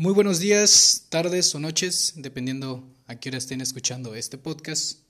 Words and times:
Muy 0.00 0.14
buenos 0.14 0.38
días, 0.38 1.06
tardes 1.08 1.52
o 1.56 1.58
noches, 1.58 2.12
dependiendo 2.14 2.88
a 3.08 3.16
qué 3.16 3.30
hora 3.30 3.38
estén 3.38 3.60
escuchando 3.60 4.14
este 4.14 4.38
podcast. 4.38 5.00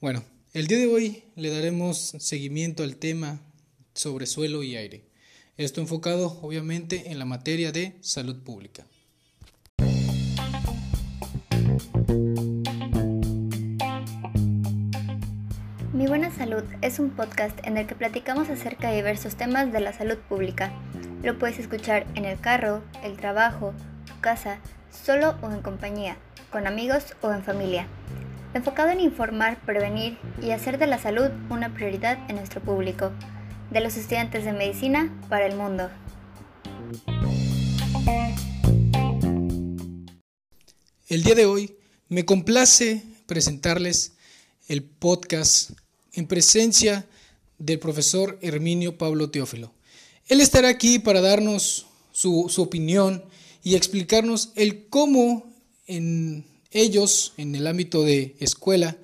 Bueno, 0.00 0.24
el 0.54 0.66
día 0.66 0.78
de 0.78 0.88
hoy 0.88 1.22
le 1.36 1.50
daremos 1.50 2.16
seguimiento 2.18 2.82
al 2.82 2.96
tema 2.96 3.40
sobre 3.94 4.26
suelo 4.26 4.64
y 4.64 4.74
aire. 4.74 5.04
Esto 5.56 5.80
enfocado 5.80 6.40
obviamente 6.42 7.12
en 7.12 7.20
la 7.20 7.26
materia 7.26 7.70
de 7.70 7.96
salud 8.00 8.42
pública. 8.42 8.84
Mi 15.92 16.08
Buena 16.08 16.34
Salud 16.34 16.64
es 16.80 16.98
un 16.98 17.10
podcast 17.10 17.56
en 17.64 17.76
el 17.76 17.86
que 17.86 17.94
platicamos 17.94 18.48
acerca 18.48 18.90
de 18.90 18.96
diversos 18.96 19.36
temas 19.36 19.72
de 19.72 19.78
la 19.78 19.92
salud 19.92 20.18
pública. 20.28 20.72
Lo 21.22 21.38
puedes 21.38 21.60
escuchar 21.60 22.04
en 22.16 22.24
el 22.24 22.40
carro, 22.40 22.82
el 23.04 23.16
trabajo, 23.16 23.72
casa, 24.22 24.58
solo 25.04 25.36
o 25.42 25.50
en 25.50 25.60
compañía, 25.60 26.16
con 26.50 26.66
amigos 26.66 27.04
o 27.20 27.30
en 27.30 27.44
familia. 27.44 27.86
Enfocado 28.54 28.90
en 28.90 29.00
informar, 29.00 29.60
prevenir 29.66 30.16
y 30.40 30.52
hacer 30.52 30.78
de 30.78 30.86
la 30.86 30.98
salud 30.98 31.30
una 31.50 31.74
prioridad 31.74 32.18
en 32.30 32.36
nuestro 32.36 32.62
público, 32.62 33.12
de 33.70 33.80
los 33.80 33.96
estudiantes 33.96 34.46
de 34.46 34.52
medicina 34.52 35.12
para 35.28 35.46
el 35.46 35.56
mundo. 35.56 35.90
El 41.08 41.22
día 41.22 41.34
de 41.34 41.44
hoy 41.44 41.76
me 42.08 42.24
complace 42.24 43.02
presentarles 43.26 44.14
el 44.68 44.82
podcast 44.82 45.72
en 46.12 46.26
presencia 46.26 47.06
del 47.58 47.78
profesor 47.78 48.38
Herminio 48.40 48.96
Pablo 48.96 49.30
Teófilo. 49.30 49.74
Él 50.28 50.40
estará 50.40 50.68
aquí 50.68 50.98
para 50.98 51.20
darnos 51.20 51.86
su, 52.12 52.52
opinión 52.58 53.24
y 53.62 53.74
explicarnos 53.76 54.52
el 54.56 54.88
cómo 54.88 55.52
en 55.86 56.44
ellos, 56.70 57.34
en 57.36 57.54
el 57.54 57.66
ámbito 57.66 58.02
de 58.02 58.36
escuela, 58.40 58.96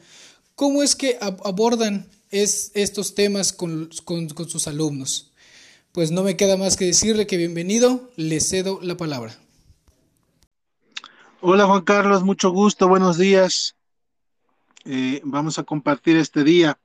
cómo 0.55 0.83
es 0.83 0.97
que 0.97 1.19
abordan 1.21 2.09
estos 2.31 3.15
temas 3.15 3.53
con, 3.53 3.91
con 4.05 4.49
sus 4.49 4.67
alumnos. 4.67 5.33
Pues 5.93 6.11
no 6.11 6.23
me 6.23 6.37
queda 6.37 6.57
más 6.57 6.77
que 6.77 6.87
decirle 6.87 7.27
que 7.27 7.37
bienvenido, 7.37 8.11
le 8.17 8.41
cedo 8.41 8.81
la 8.83 8.97
palabra. 8.97 9.39
Hola 11.41 11.67
Juan 11.67 11.83
Carlos, 11.83 12.25
mucho 12.25 12.51
gusto, 12.51 12.89
buenos 12.89 13.17
días. 13.17 13.77
Eh, 14.85 15.21
vamos 15.23 15.59
a 15.59 15.63
compartir 15.63 16.17
este 16.17 16.43
día 16.43 16.79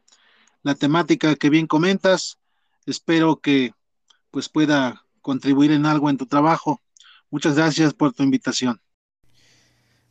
la 0.61 0.75
temática 0.75 1.35
que 1.35 1.49
bien 1.49 1.67
comentas. 1.67 2.37
Espero 2.85 3.37
que 3.37 3.73
pues 4.29 4.49
pueda 4.49 5.05
contribuir 5.21 5.71
en 5.71 5.85
algo 5.85 6.09
en 6.09 6.17
tu 6.17 6.25
trabajo. 6.25 6.82
Muchas 7.33 7.55
gracias 7.55 7.95
por 7.95 8.13
tu 8.13 8.21
invitación. 8.21 8.79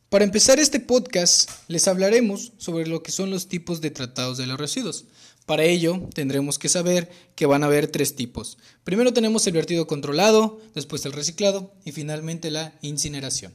Para 0.09 0.25
empezar 0.25 0.59
este 0.59 0.81
podcast, 0.81 1.49
les 1.69 1.87
hablaremos 1.87 2.51
sobre 2.57 2.85
lo 2.85 3.01
que 3.01 3.13
son 3.13 3.29
los 3.31 3.47
tipos 3.47 3.79
de 3.79 3.91
tratados 3.91 4.37
de 4.37 4.45
los 4.45 4.59
residuos. 4.59 5.05
Para 5.45 5.63
ello, 5.63 6.09
tendremos 6.13 6.59
que 6.59 6.67
saber 6.67 7.09
que 7.35 7.45
van 7.45 7.63
a 7.63 7.67
haber 7.67 7.87
tres 7.87 8.17
tipos. 8.17 8.57
Primero 8.83 9.13
tenemos 9.13 9.47
el 9.47 9.53
vertido 9.53 9.87
controlado, 9.87 10.59
después 10.75 11.05
el 11.05 11.13
reciclado 11.13 11.73
y 11.85 11.93
finalmente 11.93 12.51
la 12.51 12.73
incineración. 12.81 13.53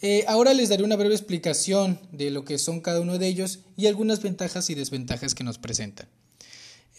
Eh, 0.00 0.24
ahora 0.26 0.54
les 0.54 0.70
daré 0.70 0.82
una 0.82 0.96
breve 0.96 1.14
explicación 1.14 2.00
de 2.10 2.30
lo 2.30 2.46
que 2.46 2.56
son 2.56 2.80
cada 2.80 3.02
uno 3.02 3.18
de 3.18 3.26
ellos 3.26 3.58
y 3.76 3.84
algunas 3.84 4.22
ventajas 4.22 4.70
y 4.70 4.74
desventajas 4.74 5.34
que 5.34 5.44
nos 5.44 5.58
presentan. 5.58 6.08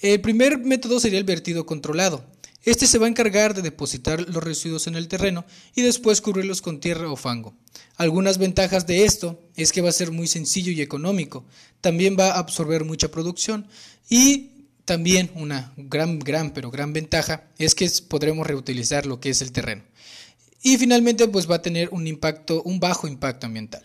El 0.04 0.22
primer 0.22 0.60
método 0.60 1.00
sería 1.00 1.18
el 1.18 1.26
vertido 1.26 1.66
controlado. 1.66 2.24
Este 2.66 2.88
se 2.88 2.98
va 2.98 3.06
a 3.06 3.10
encargar 3.10 3.54
de 3.54 3.62
depositar 3.62 4.22
los 4.22 4.44
residuos 4.44 4.88
en 4.88 4.96
el 4.96 5.08
terreno 5.08 5.46
y 5.76 5.82
después 5.82 6.22
cubrirlos 6.22 6.62
con 6.62 6.80
tierra 6.80 7.10
o 7.12 7.16
fango. 7.16 7.56
Algunas 7.96 8.38
ventajas 8.38 8.86
de 8.86 9.06
esto 9.06 9.42
es 9.56 9.72
que 9.72 9.82
va 9.82 9.90
a 9.90 9.94
ser 9.94 10.12
muy 10.12 10.28
sencillo 10.28 10.72
y 10.72 10.82
económico. 10.82 11.46
También 11.82 12.18
va 12.20 12.32
a 12.32 12.40
absorber 12.40 12.84
mucha 12.84 13.12
producción 13.12 13.68
y 14.10 14.52
también 14.86 15.32
una 15.36 15.74
gran, 15.78 16.20
gran, 16.20 16.52
pero 16.52 16.72
gran 16.72 16.94
ventaja 16.94 17.44
es 17.58 17.76
que 17.76 17.90
podremos 18.08 18.46
reutilizar 18.46 19.06
lo 19.06 19.20
que 19.20 19.30
es 19.30 19.42
el 19.42 19.52
terreno. 19.52 19.84
Y 20.62 20.78
finalmente 20.78 21.28
pues 21.28 21.50
va 21.50 21.56
a 21.56 21.62
tener 21.62 21.90
un 21.92 22.08
impacto, 22.08 22.62
un 22.64 22.80
bajo 22.80 23.08
impacto 23.08 23.46
ambiental. 23.46 23.84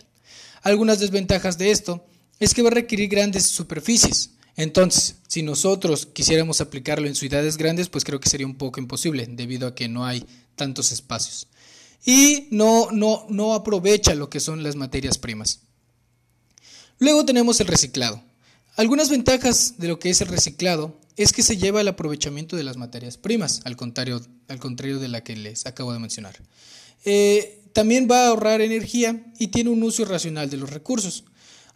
Algunas 0.63 0.99
desventajas 0.99 1.57
de 1.57 1.71
esto 1.71 2.05
es 2.39 2.53
que 2.53 2.61
va 2.61 2.69
a 2.69 2.73
requerir 2.73 3.07
grandes 3.09 3.45
superficies. 3.45 4.31
Entonces, 4.57 5.15
si 5.27 5.43
nosotros 5.43 6.05
quisiéramos 6.05 6.61
aplicarlo 6.61 7.07
en 7.07 7.15
ciudades 7.15 7.57
grandes, 7.57 7.89
pues 7.89 8.05
creo 8.05 8.19
que 8.19 8.29
sería 8.29 8.47
un 8.47 8.55
poco 8.55 8.79
imposible 8.79 9.27
debido 9.29 9.67
a 9.67 9.75
que 9.75 9.89
no 9.89 10.05
hay 10.05 10.25
tantos 10.55 10.91
espacios. 10.91 11.47
Y 12.05 12.47
no, 12.51 12.89
no, 12.91 13.25
no 13.29 13.53
aprovecha 13.53 14.15
lo 14.15 14.29
que 14.29 14.39
son 14.39 14.63
las 14.63 14.75
materias 14.75 15.17
primas. 15.17 15.61
Luego 16.99 17.25
tenemos 17.25 17.59
el 17.59 17.67
reciclado. 17.67 18.23
Algunas 18.77 19.09
ventajas 19.09 19.75
de 19.77 19.87
lo 19.87 19.99
que 19.99 20.09
es 20.09 20.21
el 20.21 20.27
reciclado 20.27 20.97
es 21.17 21.33
que 21.33 21.43
se 21.43 21.57
lleva 21.57 21.79
al 21.79 21.87
aprovechamiento 21.87 22.55
de 22.55 22.63
las 22.63 22.77
materias 22.77 23.17
primas, 23.17 23.61
al 23.65 23.75
contrario, 23.75 24.21
al 24.47 24.59
contrario 24.59 24.99
de 24.99 25.07
la 25.07 25.23
que 25.23 25.35
les 25.35 25.65
acabo 25.65 25.93
de 25.93 25.99
mencionar. 25.99 26.35
Eh, 27.05 27.63
también 27.73 28.07
va 28.09 28.25
a 28.25 28.27
ahorrar 28.29 28.61
energía 28.61 29.25
y 29.37 29.47
tiene 29.47 29.69
un 29.69 29.83
uso 29.83 30.05
racional 30.05 30.49
de 30.49 30.57
los 30.57 30.69
recursos. 30.69 31.25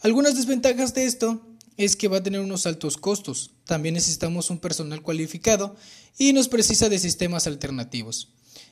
Algunas 0.02 0.36
desventajas 0.36 0.94
de 0.94 1.06
esto 1.06 1.42
es 1.80 1.96
que 1.96 2.10
va 2.10 2.18
a 2.18 2.24
tener 2.24 2.42
unos 2.42 2.66
altos 2.66 2.98
costos. 2.98 3.52
También 3.66 3.96
necesitamos 3.96 4.50
un 4.50 4.60
personal 4.60 5.02
cualificado 5.02 5.78
y 6.18 6.34
nos 6.34 6.50
precisa 6.50 6.90
de 6.90 7.00
sistemas 7.00 7.48
alternativos. 7.48 8.28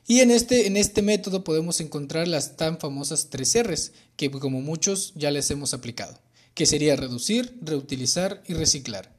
Y 0.05 0.19
en 0.19 0.29
este, 0.29 0.67
en 0.67 0.75
este 0.75 1.01
método 1.01 1.45
podemos 1.45 1.79
encontrar 1.79 2.27
las 2.27 2.57
tan 2.57 2.79
famosas 2.79 3.29
tres 3.29 3.55
R's, 3.63 3.93
que 4.17 4.29
como 4.29 4.59
muchos 4.59 5.13
ya 5.15 5.31
les 5.31 5.49
hemos 5.51 5.73
aplicado, 5.73 6.19
que 6.53 6.65
sería 6.65 6.97
reducir, 6.97 7.57
reutilizar 7.61 8.43
y 8.45 8.55
reciclar. 8.55 9.15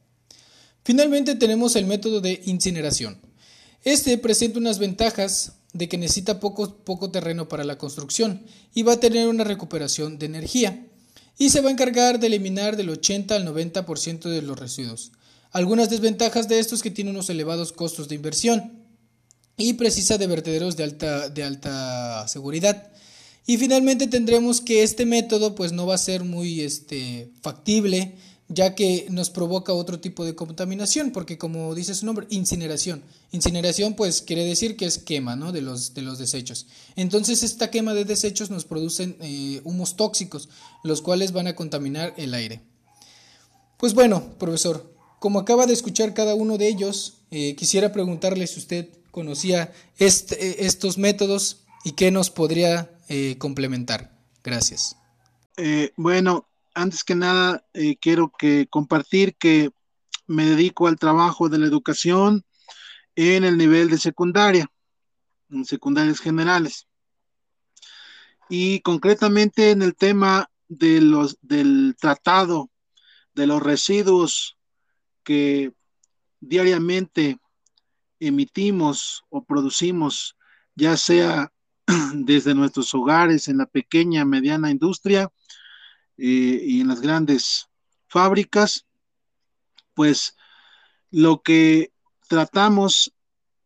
Finalmente 0.85 1.35
tenemos 1.35 1.75
el 1.75 1.87
método 1.87 2.21
de 2.21 2.43
incineración. 2.45 3.19
Este 3.85 4.19
presenta 4.19 4.59
unas 4.59 4.79
ventajas 4.79 5.53
de 5.73 5.89
que 5.89 5.97
necesita 5.97 6.41
poco, 6.41 6.77
poco 6.85 7.11
terreno 7.11 7.49
para 7.49 7.65
la 7.65 7.79
construcción 7.79 8.43
y 8.75 8.83
va 8.83 8.95
a 8.95 9.01
tener 9.01 9.29
una 9.29 9.45
recuperación 9.45 10.19
de 10.19 10.27
energía 10.27 10.88
y 11.39 11.51
se 11.51 11.61
va 11.61 11.69
a 11.69 11.73
encargar 11.73 12.19
de 12.19 12.27
eliminar 12.27 12.77
del 12.77 12.91
80 12.91 13.35
al 13.35 13.47
90% 13.47 14.29
de 14.29 14.43
los 14.43 14.59
residuos. 14.59 15.13
Algunas 15.53 15.89
desventajas 15.89 16.49
de 16.49 16.59
esto 16.59 16.75
es 16.75 16.83
que 16.83 16.91
tiene 16.91 17.11
unos 17.11 17.31
elevados 17.31 17.73
costos 17.73 18.09
de 18.09 18.17
inversión 18.17 18.73
y 19.57 19.75
precisa 19.75 20.19
de 20.19 20.27
vertederos 20.27 20.77
de 20.77 20.85
alta, 20.85 21.29
de 21.29 21.45
alta 21.45 22.27
seguridad. 22.29 22.91
Y 23.47 23.57
finalmente 23.57 24.09
tendremos 24.09 24.61
que 24.61 24.83
este 24.83 25.07
método 25.07 25.55
pues 25.55 25.73
no 25.73 25.87
va 25.87 25.95
a 25.95 25.99
ser 25.99 26.25
muy 26.25 26.61
este, 26.61 27.31
factible 27.41 28.17
ya 28.49 28.75
que 28.75 29.07
nos 29.11 29.29
provoca 29.29 29.75
otro 29.75 30.01
tipo 30.01 30.25
de 30.25 30.35
contaminación, 30.35 31.11
porque 31.11 31.37
como 31.37 31.75
dice 31.75 31.95
su 31.95 32.07
nombre, 32.07 32.27
incineración. 32.31 33.03
Incineración 33.31 33.95
pues 33.95 34.23
quiere 34.23 34.45
decir 34.45 34.77
que 34.77 34.87
es 34.87 34.99
quema 34.99 35.37
¿no? 35.37 35.53
de, 35.53 35.61
los, 35.61 35.93
de 35.93 36.03
los 36.03 36.19
desechos. 36.19 36.67
Entonces 36.97 37.43
esta 37.43 37.71
quema 37.71 37.93
de 37.93 38.07
desechos 38.07 38.51
nos 38.51 38.65
producen 38.65 39.17
eh, 39.21 39.61
humos 39.65 39.97
tóxicos, 39.97 40.49
los 40.83 41.03
cuales 41.03 41.33
van 41.33 41.47
a 41.47 41.55
contaminar 41.55 42.15
el 42.17 42.33
aire. 42.33 42.63
Pues 43.77 43.93
bueno, 43.93 44.23
profesor, 44.39 44.95
como 45.21 45.39
acaba 45.39 45.67
de 45.67 45.75
escuchar 45.75 46.15
cada 46.15 46.35
uno 46.35 46.57
de 46.57 46.69
ellos, 46.69 47.19
eh, 47.31 47.55
quisiera 47.55 47.93
preguntarle 47.93 48.47
si 48.47 48.61
usted 48.61 48.89
conocía 49.11 49.73
este, 49.99 50.65
estos 50.65 50.97
métodos 50.97 51.65
y 51.85 51.93
qué 51.93 52.11
nos 52.11 52.31
podría 52.31 52.91
eh, 53.09 53.37
complementar. 53.39 54.17
Gracias. 54.43 54.97
bueno, 55.97 56.48
antes 56.79 57.03
que 57.03 57.17
nada, 57.17 57.67
eh, 57.75 57.97
quiero 57.97 58.33
que 58.39 58.69
compartir 58.71 59.37
que 59.37 59.71
me 60.27 60.47
dedico 60.47 60.87
al 60.87 60.99
trabajo 60.99 61.49
de 61.49 61.59
la 61.59 61.67
educación 61.67 62.45
en 63.17 63.43
el 63.45 63.59
nivel 63.59 63.91
de 63.91 63.99
secundaria, 63.99 64.71
en 65.51 65.65
secundarias 65.65 66.21
generales. 66.21 66.87
Y 68.49 68.81
concretamente 68.81 69.73
en 69.73 69.83
el 69.83 69.97
tema 69.97 70.51
de 70.69 71.01
los, 71.01 71.39
del 71.43 71.97
tratado 72.01 72.71
de 73.35 73.49
los 73.49 73.61
residuos 73.61 74.57
que 75.25 75.73
diariamente 76.41 77.39
emitimos 78.21 79.25
o 79.31 79.45
producimos, 79.45 80.37
ya 80.77 80.97
sea 80.97 81.53
desde 82.15 82.55
nuestros 82.55 82.95
hogares, 82.95 83.49
en 83.49 83.59
la 83.59 83.67
pequeña, 83.67 84.25
mediana 84.25 84.71
industria, 84.71 85.29
y 86.19 86.81
en 86.81 86.89
las 86.89 87.01
grandes 87.01 87.69
fábricas, 88.09 88.87
pues 89.95 90.37
lo 91.11 91.43
que 91.43 91.93
tratamos 92.29 93.15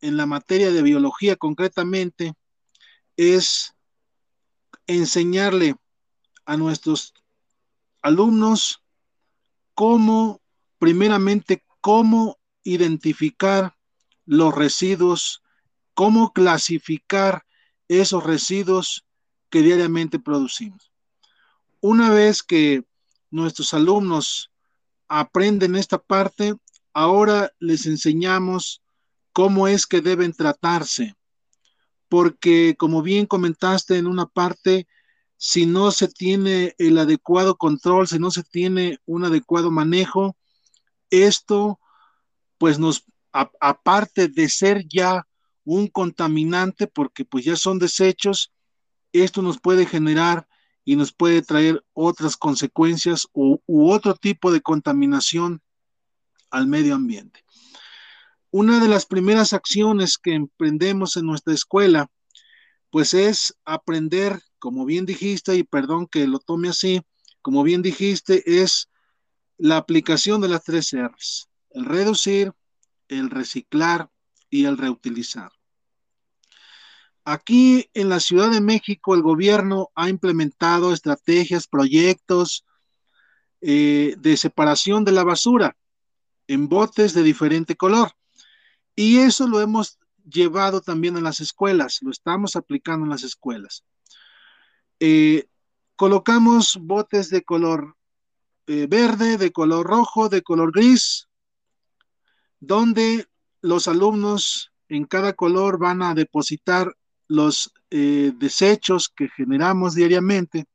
en 0.01 0.17
la 0.17 0.27
materia 0.27 0.71
de 0.71 0.83
biología 0.83 1.37
concretamente 1.37 2.35
es 3.17 3.75
enseñarle 4.87 5.77
a 6.45 6.57
nuestros 6.57 7.15
alumnos 8.03 8.83
cómo, 9.75 10.41
primeramente, 10.79 11.65
cómo 11.81 12.39
identificar 12.65 13.77
los 14.25 14.55
residuos, 14.55 15.43
cómo 15.95 16.33
clasificar 16.33 17.45
esos 17.89 18.25
residuos 18.25 19.05
que 19.51 19.63
diariamente 19.63 20.19
producimos. 20.19 20.92
Una 21.85 22.11
vez 22.11 22.45
que 22.45 22.85
nuestros 23.33 23.75
alumnos 23.75 24.53
aprenden 25.09 25.75
esta 25.75 25.99
parte, 25.99 26.55
ahora 26.93 27.51
les 27.59 27.87
enseñamos 27.87 28.83
cómo 29.33 29.67
es 29.67 29.85
que 29.89 30.01
deben 30.01 30.33
tratarse, 30.33 31.17
porque 32.09 32.77
como 32.79 33.03
bien 33.03 33.27
comentaste 33.27 33.99
en 33.99 34.07
una 34.07 34.27
parte, 34.27 34.87
si 35.37 35.67
no 35.67 35.91
se 35.91 36.07
tiene 36.07 36.77
el 36.79 36.99
adecuado 36.99 37.57
control, 37.57 38.07
si 38.07 38.21
no 38.21 38.31
se 38.31 38.45
tiene 38.45 39.01
un 39.05 39.25
adecuado 39.25 39.73
manejo, 39.73 40.37
esto 41.11 41.81
pues 42.59 42.79
nos, 42.79 43.05
aparte 43.33 44.29
de 44.29 44.49
ser 44.49 44.87
ya 44.87 45.27
un 45.65 45.89
contaminante, 45.89 46.87
porque 46.87 47.25
pues 47.25 47.45
ya 47.45 47.57
son 47.57 47.81
desechos, 47.81 48.53
esto 49.13 49.43
nos 49.43 49.61
puede 49.61 49.85
generar 49.85 50.47
y 50.85 50.97
nos 50.97 51.13
puede 51.13 51.43
traer 51.43 51.85
otras 51.93 52.37
consecuencias 52.37 53.29
u, 53.33 53.59
otro 53.67 54.15
tipo 54.15 54.51
de 54.51 54.61
contaminación 54.61 55.63
al 56.51 56.67
medio 56.67 56.95
ambiente. 56.95 57.45
Una 58.51 58.81
de 58.81 58.89
las 58.89 59.07
primeras 59.07 59.53
acciones 59.53 60.19
que 60.19 60.35
emprendemos 60.35 61.17
en 61.17 61.27
nuestra 61.27 61.55
escuela, 61.55 62.11
pues 62.91 63.15
es 63.15 63.55
aprender, 63.65 64.41
como 64.59 64.85
bien 64.85 65.07
dijiste, 65.07 65.57
y 65.57 65.63
perdón 65.63 66.07
que 66.07 66.27
lo 66.27 66.39
tome 66.39 66.69
así, 66.69 67.01
como 67.41 67.63
bien 67.63 67.81
dijiste, 67.81 68.61
es 68.61 68.91
la 69.57 69.79
aplicación 69.79 70.41
de 70.41 70.49
las 70.49 70.65
tres 70.65 70.93
R's, 70.93 71.49
el 71.71 71.85
reducir, 71.85 72.53
el 73.09 73.31
reciclar 73.31 74.11
y 74.51 74.67
el 74.67 74.77
reutilizar. 74.77 75.53
Aquí 77.25 77.89
en 77.95 78.09
la 78.09 78.19
Ciudad 78.19 78.51
de 78.51 78.61
México 78.61 79.15
el 79.15 79.23
gobierno 79.23 79.91
ha 79.95 80.09
implementado 80.09 80.93
estrategias, 80.93 81.69
proyectos 81.69 82.65
eh, 83.61 84.17
de 84.19 84.37
separación 84.37 85.05
de 85.05 85.13
la 85.13 85.23
basura 85.23 85.77
en 86.49 86.69
botes 86.69 87.15
de 87.15 87.23
diferente 87.23 87.77
color. 87.77 88.11
Y 88.97 89.19
eso 89.19 89.47
lo 89.47 89.61
hemos 89.61 89.99
llevado 90.29 90.81
también 90.81 91.17
a 91.17 91.21
las 91.21 91.41
escuelas, 91.41 91.99
lo 92.03 92.11
estamos 92.11 92.57
aplicando 92.57 93.05
en 93.05 93.11
las 93.11 93.23
escuelas. 93.23 93.85
Eh, 94.99 95.47
colocamos 95.97 96.79
botes 96.81 97.31
de 97.31 97.43
color 97.43 97.97
eh, 98.67 98.87
verde, 98.89 99.39
de 99.39 99.53
color 99.53 99.87
rojo, 99.87 100.29
de 100.29 100.43
color 100.43 100.73
gris, 100.73 101.29
donde 102.61 103.27
los 103.61 103.87
alumnos 103.87 104.73
en 104.89 105.05
cada 105.05 105.33
color 105.33 105.79
van 105.79 106.03
a 106.03 106.15
depositar 106.15 106.97
los 107.33 107.73
eh, 107.91 108.33
desechos 108.37 109.09
que 109.09 109.29
generamos 109.31 109.95
diariamente 109.95 110.67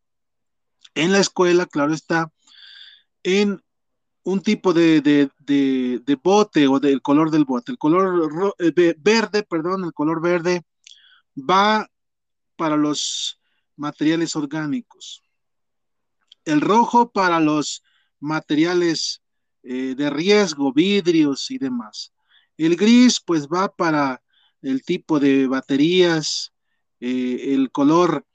en 0.96 1.12
la 1.12 1.20
escuela, 1.20 1.68
claro 1.68 1.94
está, 1.94 2.32
en 3.22 3.62
un 4.24 4.42
tipo 4.42 4.74
de, 4.74 5.30
bote 6.24 6.68
o 6.68 6.80
del 6.80 7.02
color 7.02 7.30
del 7.30 7.46
bote. 7.46 7.72
El 7.72 7.78
color 7.78 8.56
eh, 8.58 8.96
verde, 8.98 9.44
perdón, 9.44 9.86
el 9.86 9.94
color 9.94 10.20
verde 10.20 10.64
va 11.38 11.88
para 12.56 12.76
los 12.76 13.40
materiales 13.76 14.36
orgánicos. 14.36 15.24
El 16.44 16.62
rojo 16.62 17.12
para 17.12 17.40
los 17.40 17.84
materiales 18.20 19.22
eh, 19.62 19.94
de 19.96 20.10
riesgo, 20.10 20.74
vidrios 20.74 21.52
y 21.52 21.60
demás. 21.60 22.14
El 22.58 22.76
gris 22.76 23.22
pues 23.24 23.48
va 23.48 23.70
para 23.70 24.24
el 24.62 24.84
tipo 24.84 25.20
de 25.20 25.48
baterías, 25.48 26.54
eh, 27.00 27.54
el 27.54 27.72
color 27.72 28.26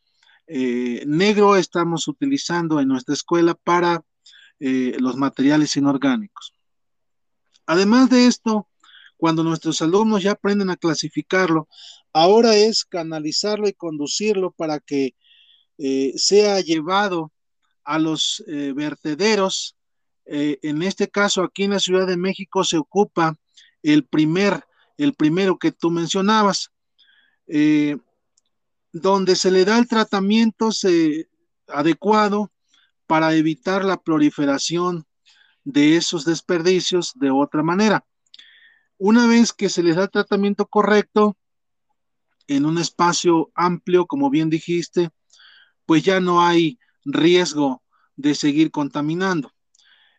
eh, 0.46 1.02
negro 1.06 1.56
estamos 1.56 2.08
utilizando 2.08 2.80
en 2.80 2.88
nuestra 2.88 3.14
escuela 3.14 3.54
para 3.54 4.04
eh, 4.60 4.96
los 4.98 5.16
materiales 5.16 5.76
inorgánicos. 5.76 6.52
Además 7.66 8.10
de 8.10 8.26
esto, 8.26 8.68
cuando 9.16 9.44
nuestros 9.44 9.82
alumnos 9.82 10.22
ya 10.22 10.32
aprenden 10.32 10.70
a 10.70 10.76
clasificarlo, 10.76 11.68
ahora 12.12 12.56
es 12.56 12.84
canalizarlo 12.84 13.68
y 13.68 13.72
conducirlo 13.72 14.50
para 14.50 14.80
que 14.80 15.14
sea 16.16 16.60
llevado 16.60 17.32
a 17.82 17.98
los 17.98 18.44
vertederos. 18.46 19.76
en 20.26 20.82
este 20.82 21.08
caso, 21.08 21.42
aquí 21.42 21.64
en 21.64 21.70
la 21.70 21.80
Ciudad 21.80 22.06
de 22.06 22.16
México 22.16 22.62
se 22.62 22.76
ocupa 22.76 23.36
el 23.82 24.04
primer 24.04 24.64
el 24.96 25.14
primero 25.14 25.58
que 25.58 25.72
tú 25.72 25.90
mencionabas, 25.90 26.70
eh, 27.46 27.96
donde 28.92 29.36
se 29.36 29.50
le 29.50 29.64
da 29.64 29.78
el 29.78 29.88
tratamiento 29.88 30.70
adecuado 31.68 32.52
para 33.06 33.34
evitar 33.34 33.84
la 33.84 33.96
proliferación 33.96 35.06
de 35.64 35.96
esos 35.96 36.24
desperdicios 36.24 37.12
de 37.14 37.30
otra 37.30 37.62
manera. 37.62 38.04
Una 38.98 39.26
vez 39.26 39.52
que 39.52 39.68
se 39.68 39.82
les 39.82 39.96
da 39.96 40.04
el 40.04 40.10
tratamiento 40.10 40.66
correcto, 40.66 41.36
en 42.46 42.66
un 42.66 42.78
espacio 42.78 43.50
amplio, 43.54 44.06
como 44.06 44.30
bien 44.30 44.50
dijiste, 44.50 45.10
pues 45.86 46.02
ya 46.02 46.20
no 46.20 46.44
hay 46.44 46.78
riesgo 47.04 47.82
de 48.16 48.34
seguir 48.34 48.70
contaminando. 48.70 49.52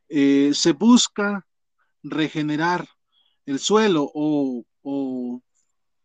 Eh, 0.10 0.52
se 0.54 0.74
busca 0.74 1.48
regenerar 2.02 2.88
el 3.46 3.60
suelo 3.60 4.10
o, 4.14 4.64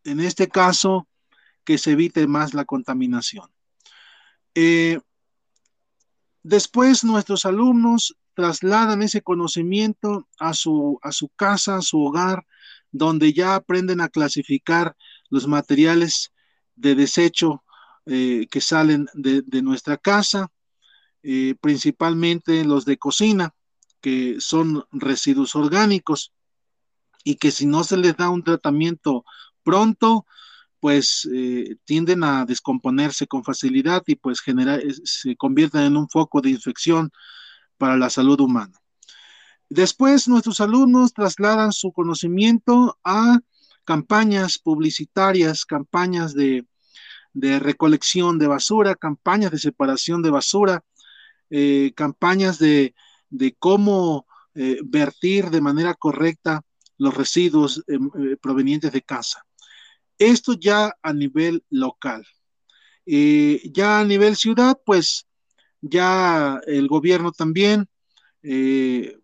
en 0.05 0.20
este 0.20 0.49
caso 0.49 1.08
que 1.64 1.79
se 1.79 1.93
evite 1.93 2.26
más 2.26 2.55
la 2.55 2.64
contaminación. 2.64 3.50
Eh, 4.55 4.99
después 6.43 7.05
nuestros 7.05 7.44
alumnos 7.44 8.17
trasladan 8.35 9.02
ese 9.02 9.20
conocimiento 9.23 10.29
a 10.38 10.55
su, 10.55 10.99
a 11.02 11.12
su 11.12 11.29
casa, 11.29 11.76
a 11.76 11.82
su 11.82 12.00
hogar, 12.05 12.46
donde 12.90 13.32
ya 13.32 13.55
aprenden 13.55 14.00
a 14.00 14.08
clasificar 14.08 14.96
los 15.29 15.46
materiales 15.46 16.32
de 16.76 16.94
desecho 16.94 17.64
eh, 18.06 18.46
que 18.50 18.61
salen 18.61 19.06
de, 19.12 19.62
nuestra 19.62 19.99
casa, 19.99 20.50
eh, 21.23 21.55
principalmente 21.61 22.64
los 22.64 22.84
de 22.84 22.96
cocina, 22.96 23.55
que 24.00 24.37
son 24.38 24.84
residuos 24.93 25.56
orgánicos 25.56 26.32
y 27.25 27.37
que 27.37 27.50
si 27.50 27.67
no 27.67 27.85
se 27.85 27.97
les 27.97 28.17
da 28.17 28.31
un 28.31 28.43
tratamiento 28.43 29.25
pronto, 29.62 30.26
pues 30.81 31.29
eh, 31.32 31.76
tienden 31.85 32.23
a 32.25 32.44
descomponerse 32.44 33.27
con 33.27 33.44
facilidad 33.44 34.03
y 34.06 34.17
pues 34.17 34.41
genera, 34.41 34.79
se 35.05 35.37
convierten 35.37 35.82
en 35.82 35.96
un 35.96 36.08
foco 36.08 36.41
de 36.41 36.51
infección 36.51 37.10
para 37.77 37.96
la 37.96 38.10
salud 38.10 38.41
humana. 38.41 38.79
Después, 39.70 40.29
nuestros 40.29 40.60
alumnos 40.60 41.13
trasladan 41.13 41.72
su 41.72 41.93
conocimiento 41.93 42.98
a 43.05 43.39
campañas 43.84 44.58
publicitarias, 44.58 45.65
campañas 45.65 46.34
de, 46.34 46.65
recolección 47.34 48.39
de 48.39 48.46
basura, 48.46 48.94
campañas 48.94 49.51
de 49.51 49.58
separación 49.58 50.22
de 50.22 50.31
basura, 50.31 50.82
eh, 51.51 51.93
campañas 51.94 52.58
de, 52.58 52.94
cómo 53.58 54.27
eh, 54.55 54.79
vertir 54.84 55.51
de 55.51 55.60
manera 55.60 55.94
correcta 55.94 56.63
los 56.98 57.14
residuos 57.17 57.82
em, 57.86 58.10
eh, 58.19 58.36
provenientes 58.36 58.93
de 58.93 59.02
casa. 59.02 59.46
Esto 60.19 60.52
ya 60.55 60.96
a 61.00 61.12
nivel 61.12 61.64
local. 61.70 62.26
Eh, 63.06 63.70
ya 63.72 64.00
a 64.00 64.05
nivel 64.05 64.36
ciudad, 64.36 64.78
pues 64.84 65.26
ya 65.81 66.60
el 66.67 66.88
gobierno 66.88 67.32
también 67.32 67.88
eh, 68.43 69.17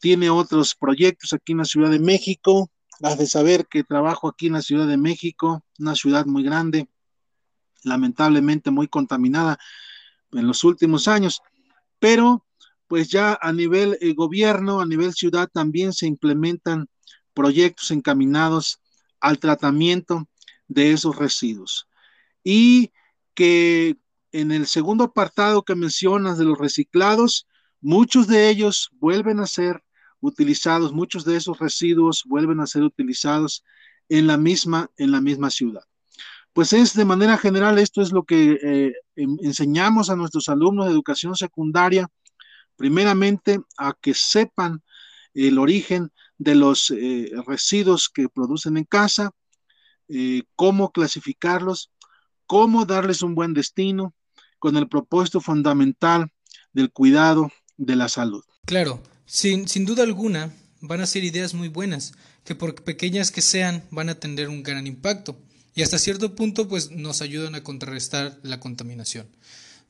tiene 0.00 0.30
otros 0.30 0.74
proyectos 0.74 1.32
aquí 1.32 1.52
en 1.52 1.58
la 1.58 1.64
Ciudad 1.64 1.90
de 1.90 1.98
México. 1.98 2.70
Has 3.02 3.18
de 3.18 3.26
saber 3.26 3.66
que 3.66 3.84
trabajo 3.84 4.28
aquí 4.28 4.46
en 4.46 4.54
la 4.54 4.62
Ciudad 4.62 4.86
de 4.86 4.96
México, 4.96 5.64
una 5.78 5.94
ciudad 5.94 6.24
muy 6.24 6.44
grande, 6.44 6.88
lamentablemente 7.84 8.70
muy 8.70 8.88
contaminada 8.88 9.58
en 10.32 10.46
los 10.46 10.64
últimos 10.64 11.08
años, 11.08 11.40
pero 11.98 12.44
pues 12.86 13.08
ya 13.08 13.38
a 13.40 13.52
nivel 13.52 13.98
gobierno, 14.16 14.80
a 14.80 14.86
nivel 14.86 15.12
ciudad 15.12 15.48
también 15.52 15.92
se 15.92 16.06
implementan 16.06 16.88
proyectos 17.38 17.92
encaminados 17.92 18.80
al 19.20 19.38
tratamiento 19.38 20.28
de 20.66 20.90
esos 20.90 21.14
residuos. 21.14 21.86
Y 22.42 22.90
que 23.32 23.96
en 24.32 24.50
el 24.50 24.66
segundo 24.66 25.04
apartado 25.04 25.62
que 25.62 25.76
mencionas 25.76 26.36
de 26.36 26.44
los 26.44 26.58
reciclados, 26.58 27.46
muchos 27.80 28.26
de 28.26 28.48
ellos 28.48 28.90
vuelven 28.98 29.38
a 29.38 29.46
ser 29.46 29.84
utilizados, 30.18 30.92
muchos 30.92 31.24
de 31.24 31.36
esos 31.36 31.60
residuos 31.60 32.24
vuelven 32.26 32.58
a 32.58 32.66
ser 32.66 32.82
utilizados 32.82 33.62
en 34.08 34.26
la 34.26 34.36
misma, 34.36 34.90
en 34.96 35.12
la 35.12 35.20
misma 35.20 35.50
ciudad. 35.50 35.84
Pues 36.52 36.72
es 36.72 36.92
de 36.94 37.04
manera 37.04 37.38
general, 37.38 37.78
esto 37.78 38.02
es 38.02 38.10
lo 38.10 38.24
que 38.24 38.58
eh, 38.60 38.92
enseñamos 39.14 40.10
a 40.10 40.16
nuestros 40.16 40.48
alumnos 40.48 40.86
de 40.86 40.92
educación 40.92 41.36
secundaria, 41.36 42.08
primeramente 42.74 43.60
a 43.76 43.94
que 44.00 44.12
sepan 44.12 44.82
el 45.34 45.60
origen 45.60 46.10
de 46.38 46.54
los 46.54 46.90
eh, 46.90 47.30
residuos 47.46 48.08
que 48.08 48.28
producen 48.28 48.76
en 48.76 48.84
casa, 48.84 49.32
eh, 50.08 50.42
cómo 50.56 50.90
clasificarlos, 50.90 51.90
cómo 52.46 52.86
darles 52.86 53.22
un 53.22 53.34
buen 53.34 53.52
destino, 53.52 54.14
con 54.58 54.76
el 54.76 54.88
propósito 54.88 55.40
fundamental 55.40 56.32
del 56.72 56.90
cuidado 56.90 57.52
de 57.76 57.96
la 57.96 58.08
salud. 58.08 58.42
Claro, 58.66 59.00
sin, 59.26 59.68
sin 59.68 59.84
duda 59.84 60.02
alguna 60.02 60.52
van 60.80 61.00
a 61.00 61.06
ser 61.06 61.24
ideas 61.24 61.54
muy 61.54 61.68
buenas, 61.68 62.12
que 62.44 62.54
por 62.54 62.82
pequeñas 62.82 63.30
que 63.30 63.42
sean 63.42 63.84
van 63.90 64.08
a 64.08 64.16
tener 64.16 64.48
un 64.48 64.62
gran 64.62 64.86
impacto 64.86 65.38
y 65.74 65.82
hasta 65.82 65.98
cierto 65.98 66.34
punto 66.34 66.68
pues 66.68 66.90
nos 66.90 67.22
ayudan 67.22 67.54
a 67.54 67.62
contrarrestar 67.62 68.38
la 68.42 68.58
contaminación. 68.58 69.28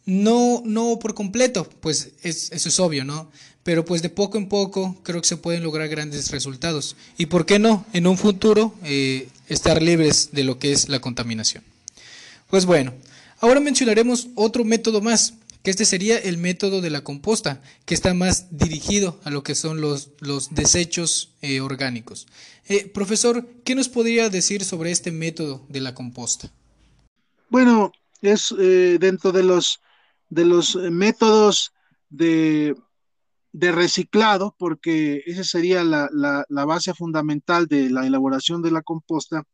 No, 0.08 0.62
no 0.64 0.98
por 0.98 1.12
completo, 1.12 1.68
pues 1.80 2.12
es, 2.22 2.50
eso 2.52 2.70
es 2.70 2.80
obvio, 2.80 3.04
¿no? 3.04 3.30
Pero 3.62 3.84
pues 3.84 4.00
de 4.00 4.08
poco 4.08 4.38
en 4.38 4.48
poco 4.48 4.96
creo 5.02 5.20
que 5.20 5.28
se 5.28 5.36
pueden 5.36 5.62
lograr 5.62 5.86
grandes 5.88 6.30
resultados. 6.30 6.96
Y 7.18 7.26
por 7.26 7.44
qué 7.44 7.58
no, 7.58 7.84
en 7.92 8.06
un 8.06 8.16
futuro 8.16 8.72
eh, 8.84 9.28
estar 9.50 9.82
libres 9.82 10.30
de 10.32 10.44
lo 10.44 10.58
que 10.58 10.72
es 10.72 10.88
la 10.88 11.02
contaminación. 11.02 11.62
Pues 12.48 12.64
bueno, 12.64 12.94
ahora 13.40 13.60
mencionaremos 13.60 14.28
otro 14.34 14.64
método 14.64 15.02
más, 15.02 15.34
que 15.62 15.70
este 15.70 15.84
sería 15.84 16.16
el 16.16 16.38
método 16.38 16.80
de 16.80 16.88
la 16.88 17.04
composta, 17.04 17.60
que 17.84 17.92
está 17.92 18.14
más 18.14 18.46
dirigido 18.50 19.20
a 19.24 19.30
lo 19.30 19.42
que 19.42 19.54
son 19.54 19.82
los, 19.82 20.08
los 20.20 20.54
desechos 20.54 21.32
eh, 21.42 21.60
orgánicos. 21.60 22.26
Eh, 22.66 22.86
profesor, 22.86 23.46
¿qué 23.62 23.74
nos 23.74 23.90
podría 23.90 24.30
decir 24.30 24.64
sobre 24.64 24.90
este 24.90 25.12
método 25.12 25.66
de 25.68 25.82
la 25.82 25.94
composta? 25.94 26.50
Bueno, 27.50 27.92
es 28.22 28.54
dentro 28.56 29.32
de 29.32 29.42
los 29.42 29.80
de 30.28 30.44
los 30.44 30.74
eh, 30.76 30.90
métodos 30.90 31.72
de, 32.08 32.74
reciclado, 33.52 34.54
porque 34.58 35.22
esa 35.26 35.44
sería 35.44 35.82
la, 35.84 36.46
base 36.48 36.94
fundamental 36.94 37.66
de 37.66 37.90
la 37.90 38.06
elaboración 38.06 38.62
de 38.62 38.70
la 38.70 38.82
composta, 38.82 39.44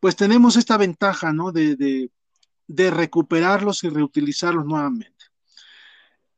pues 0.00 0.16
tenemos 0.16 0.56
esta 0.56 0.76
ventaja, 0.76 1.32
¿no? 1.32 1.52
De, 1.52 2.10
recuperarlos 2.68 3.84
y 3.84 3.88
reutilizarlos 3.88 4.66
nuevamente. 4.66 5.24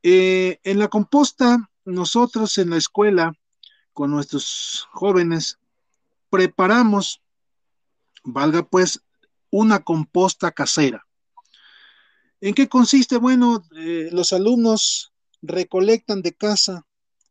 Eh, 0.02 0.60
en 0.62 0.78
la 0.78 0.88
composta, 0.88 1.70
nosotros 1.84 2.58
en 2.58 2.70
la 2.70 2.76
escuela, 2.76 3.32
con 3.92 4.10
nuestros 4.10 4.86
jóvenes, 4.92 5.58
preparamos, 6.30 7.22
valga 8.22 8.62
pues, 8.62 9.00
una 9.50 9.80
composta 9.80 10.52
casera. 10.52 11.07
¿En 12.40 12.54
qué 12.54 12.68
consiste? 12.68 13.16
Bueno, 13.16 13.64
eh, 13.76 14.08
los 14.12 14.32
alumnos 14.32 15.12
recolectan 15.42 16.22
de 16.22 16.32
casa 16.32 16.86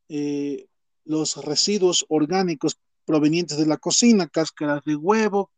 eh, 0.10 0.68
los 1.06 1.38
residuos 1.38 2.06
orgánicos 2.10 2.78
provenientes 3.06 3.58
de 3.58 3.66
la 3.66 3.78
cocina, 3.78 4.28
cáscaras 4.28 4.84
de 4.84 4.96
huevo, 4.96 5.52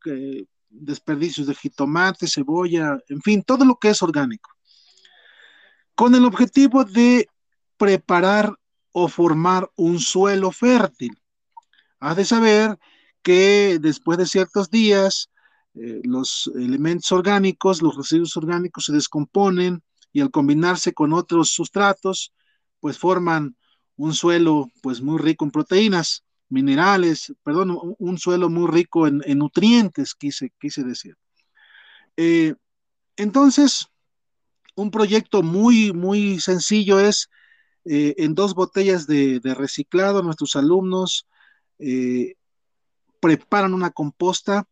desperdicios 0.69 1.47
de 1.47 1.55
jitomate, 1.55 2.27
cebolla, 2.27 2.99
en 3.09 3.21
fin, 3.21 3.43
todo 3.43 3.65
lo 3.65 3.77
que 3.77 3.89
es 3.89 4.03
orgánico, 4.03 4.51
con 5.95 6.13
el 6.13 6.25
objetivo 6.25 6.85
de 6.85 7.27
preparar 7.77 8.55
o 8.91 9.07
formar 9.07 9.69
un 9.75 9.99
suelo 9.99 10.51
fértil. 10.51 11.19
Has 11.99 12.15
de 12.15 12.25
saber 12.25 12.77
que 13.23 13.79
después 13.81 14.17
de 14.17 14.27
ciertos 14.27 14.69
días, 14.69 15.29
eh, 15.81 16.01
los 16.03 16.51
elementos 16.55 17.09
orgánicos, 17.13 17.81
los 17.81 17.95
residuos 17.95 18.35
orgánicos 18.35 18.83
se 18.83 18.91
descomponen 18.91 19.81
y 20.11 20.19
al 20.19 20.29
combinarse 20.29 20.93
con 20.93 21.13
otros 21.13 21.51
sustratos, 21.51 22.33
pues 22.81 22.97
forman 22.97 23.55
un 23.95 24.13
suelo 24.13 24.67
pues 24.81 25.01
muy 25.01 25.17
rico 25.19 25.45
en 25.45 25.51
proteínas, 25.51 26.25
minerales, 26.49 27.33
perdón, 27.43 27.95
un 27.97 28.17
suelo 28.17 28.49
muy 28.49 28.69
rico 28.69 29.07
en, 29.07 29.21
nutrientes, 29.37 30.15
quise, 30.15 30.51
quise 30.59 30.83
decir. 30.83 31.15
Eh, 32.17 32.55
entonces, 33.15 33.87
un 34.75 34.91
proyecto 34.91 35.43
muy, 35.43 35.93
muy 35.93 36.41
sencillo 36.41 36.99
es 36.99 37.29
eh, 37.85 38.15
en 38.17 38.35
dos 38.35 38.53
botellas 38.53 39.07
de, 39.07 39.39
de, 39.39 39.53
reciclado, 39.53 40.23
nuestros 40.23 40.57
alumnos 40.57 41.25
preparan 43.21 43.73
una 43.73 43.91
composta 43.91 44.67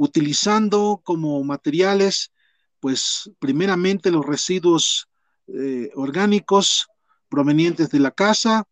utilizando 0.00 1.02
como 1.04 1.44
materiales, 1.44 2.32
pues 2.80 3.30
primeramente 3.38 4.10
los 4.10 4.24
residuos 4.24 5.10
eh, 5.46 5.90
orgánicos 5.94 6.88
provenientes 7.28 7.90
de 7.90 8.00
la 8.00 8.10
casa, 8.10 8.66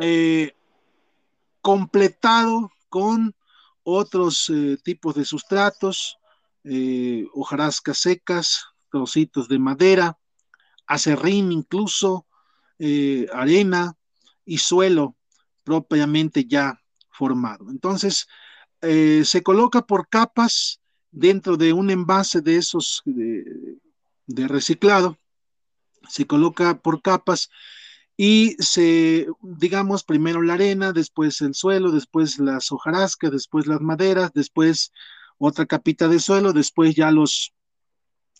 eh, 0.00 0.52
completado 1.60 2.72
con 2.88 3.36
otros 3.84 4.50
eh, 4.50 4.78
tipos 4.82 5.14
de 5.14 5.24
sustratos, 5.24 6.18
hojarascas 7.32 7.98
secas, 7.98 8.64
trocitos 8.90 9.46
de 9.46 9.60
madera, 9.60 10.18
acerrín 10.88 11.52
incluso, 11.52 12.26
arena 13.32 13.94
y 14.44 14.58
suelo 14.58 15.14
propiamente 15.62 16.44
ya 16.46 16.82
formado. 17.12 17.70
Entonces, 17.70 18.26
eh, 18.82 19.22
se 19.24 19.42
coloca 19.42 19.82
por 19.82 20.08
capas 20.08 20.80
dentro 21.10 21.56
de 21.56 21.72
un 21.72 21.90
envase 21.90 22.40
de 22.40 22.56
esos 22.56 23.02
de, 23.04 24.48
reciclado, 24.48 25.16
se 26.08 26.26
coloca 26.26 26.78
por 26.78 27.00
capas 27.00 27.50
y 28.16 28.56
se, 28.58 29.26
digamos, 29.42 30.04
primero 30.04 30.42
la 30.42 30.54
arena, 30.54 30.92
después 30.92 31.40
el 31.40 31.54
suelo, 31.54 31.90
después 31.90 32.38
las 32.38 32.70
hojarascas, 32.70 33.30
después 33.30 33.66
las 33.66 33.80
maderas, 33.80 34.32
después 34.34 34.92
otra 35.38 35.66
capita 35.66 36.08
de 36.08 36.18
suelo, 36.18 36.52
después 36.52 36.94
ya 36.94 37.10
los, 37.10 37.54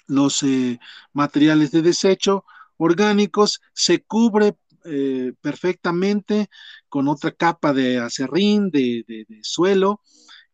los 0.06 0.42
eh, 0.42 0.78
materiales 1.12 1.70
de 1.70 1.82
desecho 1.82 2.44
orgánicos, 2.78 3.60
se 3.72 4.02
cubre 4.02 4.54
eh, 4.86 5.32
perfectamente 5.40 6.48
con 6.88 7.08
otra 7.08 7.32
capa 7.32 7.72
de 7.72 7.98
acerrín, 7.98 8.70
de, 8.70 9.26
suelo, 9.42 10.00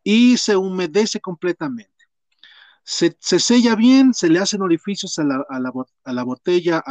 y 0.02 0.36
se 0.36 0.56
humedece 0.56 1.20
completamente. 1.20 1.90
Se, 2.84 3.14
sella 3.20 3.76
bien, 3.76 4.12
se 4.12 4.28
le 4.28 4.40
hacen 4.40 4.62
orificios 4.62 5.18
a 5.18 5.24
la, 5.24 6.24
botella 6.24 6.82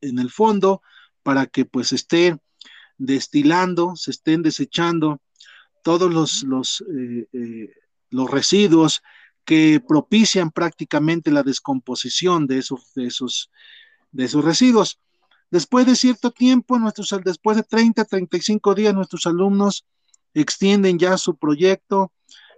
en 0.00 0.18
el 0.18 0.30
fondo 0.30 0.82
para 1.22 1.46
que 1.46 1.66
pues 1.66 1.92
esté 1.92 2.38
destilando, 2.98 3.96
se 3.96 4.12
estén 4.12 4.42
desechando 4.42 5.20
todos 5.82 6.12
los, 6.12 6.42
los, 6.42 6.80
eh, 6.80 7.28
eh, 7.32 7.70
los 8.10 8.30
residuos 8.30 9.02
que 9.44 9.80
propician 9.86 10.50
prácticamente 10.50 11.30
la 11.30 11.42
descomposición 11.42 12.46
de 12.46 12.58
esos, 12.58 12.92
de 12.94 13.06
esos, 13.06 13.50
de 14.10 14.24
esos 14.24 14.44
residuos. 14.44 14.98
Después 15.50 15.86
de 15.86 15.96
cierto 15.96 16.30
tiempo, 16.30 16.78
nuestros, 16.78 17.14
después 17.24 17.56
de 17.56 17.62
30, 17.62 18.04
35 18.04 18.74
días, 18.74 18.94
nuestros 18.94 19.26
alumnos 19.26 19.86
extienden 20.34 20.98
ya 20.98 21.16
su 21.16 21.36
proyecto, 21.36 22.12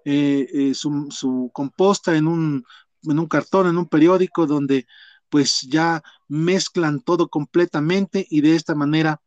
eh, 0.04 0.48
eh, 0.52 0.74
su, 0.74 1.50
composta 1.52 2.16
en 2.16 2.26
un, 2.26 2.64
en 3.02 3.18
un 3.18 3.26
cartón, 3.26 3.68
en 3.68 3.78
un 3.78 3.86
periódico, 3.86 4.46
donde 4.46 4.86
pues 5.28 5.60
ya 5.62 6.02
mezclan 6.28 7.00
todo 7.00 7.28
completamente 7.28 8.26
y 8.30 8.40
de 8.40 8.56
esta 8.56 8.74
manera 8.74 9.20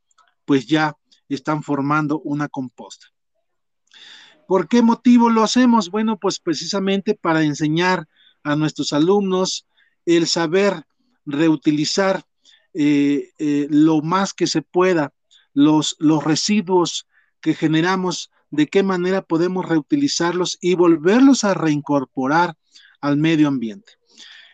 pues 0.46 0.66
ya 0.66 0.96
están 1.30 1.64
formando 1.64 2.20
una 2.22 2.50
composta. 2.50 3.08
¿Por 4.48 4.68
qué 4.68 4.82
motivo 4.82 5.30
lo 5.30 5.44
hacemos? 5.44 5.90
Bueno, 5.90 6.18
pues 6.18 6.40
precisamente 6.40 7.14
para 7.14 7.44
enseñar 7.44 8.08
a 8.44 8.56
nuestros 8.56 8.92
alumnos 8.92 9.68
el 10.06 10.28
saber 10.28 10.84
reutilizar 11.26 12.26
eh, 12.74 13.32
eh, 13.38 13.68
lo 13.70 14.02
más 14.02 14.34
que 14.34 14.48
se 14.48 14.62
pueda, 14.62 15.14
los, 15.54 15.96
los 16.00 16.24
residuos 16.24 17.08
que 17.42 17.54
generamos, 17.54 18.32
de 18.50 18.68
qué 18.68 18.84
manera 18.84 19.22
podemos 19.22 19.68
reutilizarlos 19.68 20.58
y 20.62 20.76
volverlos 20.76 21.44
a 21.44 21.54
reincorporar 21.54 22.56
al 23.00 23.18
medio 23.18 23.48
ambiente. 23.48 23.94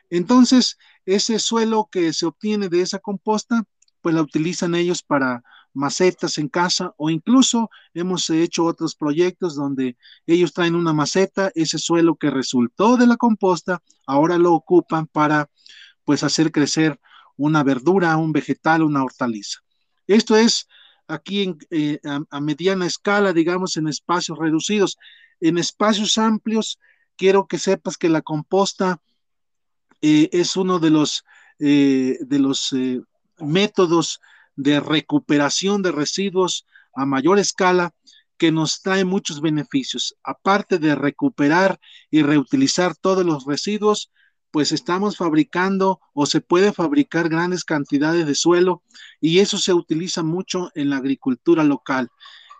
Entonces, 0.09 0.77
ese 1.05 1.39
suelo 1.39 1.89
que 1.91 2.13
se 2.13 2.25
obtiene 2.25 2.69
de 2.69 2.81
esa 2.81 2.99
composta, 2.99 3.63
pues 4.01 4.13
la 4.15 4.21
utilizan 4.21 4.75
ellos 4.75 5.01
para 5.03 5.43
macetas 5.73 6.37
en 6.37 6.49
casa 6.49 6.93
o 6.97 7.09
incluso 7.09 7.69
hemos 7.93 8.29
hecho 8.29 8.65
otros 8.65 8.95
proyectos 8.95 9.55
donde 9.55 9.95
ellos 10.25 10.53
traen 10.53 10.75
una 10.75 10.93
maceta, 10.93 11.51
ese 11.55 11.77
suelo 11.77 12.15
que 12.15 12.29
resultó 12.29 12.97
de 12.97 13.07
la 13.07 13.15
composta, 13.15 13.81
ahora 14.05 14.37
lo 14.37 14.53
ocupan 14.53 15.07
para 15.07 15.49
pues 16.03 16.23
hacer 16.23 16.51
crecer 16.51 16.99
una 17.37 17.63
verdura, 17.63 18.17
un 18.17 18.33
vegetal, 18.33 18.83
una 18.83 19.03
hortaliza. 19.03 19.59
Esto 20.07 20.35
es 20.35 20.67
aquí 21.07 21.55
eh, 21.69 21.99
a, 22.29 22.41
mediana 22.41 22.85
escala, 22.85 23.33
digamos, 23.33 23.77
en 23.77 23.87
espacios 23.87 24.37
reducidos. 24.37 24.97
En 25.39 25.57
espacios 25.57 26.17
amplios, 26.17 26.79
quiero 27.15 27.47
que 27.47 27.59
sepas 27.59 27.97
que 27.97 28.09
la 28.09 28.21
composta 28.21 29.01
eh, 30.01 30.29
es 30.31 30.57
uno 30.57 30.79
de 30.79 30.89
los, 30.89 31.23
eh, 31.59 32.17
de 32.21 32.39
los 32.39 32.75
métodos 33.39 34.19
de 34.55 34.79
recuperación 34.79 35.81
de 35.81 35.91
residuos 35.91 36.65
a 36.93 37.05
mayor 37.05 37.39
escala 37.39 37.93
que 38.37 38.51
nos 38.51 38.81
trae 38.81 39.05
muchos 39.05 39.41
beneficios. 39.41 40.15
Aparte 40.23 40.79
de 40.79 40.95
recuperar 40.95 41.79
y 42.09 42.21
reutilizar 42.21 42.95
todos 42.95 43.25
los 43.25 43.45
residuos, 43.45 44.11
pues 44.51 44.71
estamos 44.71 45.17
fabricando 45.17 45.99
o 46.13 46.25
se 46.25 46.41
puede 46.41 46.73
fabricar 46.73 47.29
grandes 47.29 47.63
cantidades 47.63 48.25
de 48.25 48.35
suelo 48.35 48.83
y 49.19 49.39
eso 49.39 49.57
se 49.57 49.73
utiliza 49.73 50.23
mucho 50.23 50.71
en 50.75 50.89
la 50.89 50.97
agricultura 50.97 51.63
local, 51.63 52.09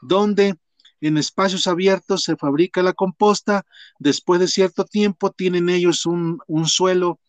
donde 0.02 0.58
en 1.02 1.18
espacios 1.18 1.68
abiertos 1.68 2.24
se 2.24 2.36
fabrica 2.36 2.82
la 2.82 2.94
composta, 2.94 3.66
después 4.00 4.40
de 4.40 4.48
cierto 4.48 4.86
tiempo 4.86 5.32
tienen 5.32 5.70
ellos 5.70 6.06
un, 6.06 6.40
un 6.48 6.68
suelo 6.68 7.20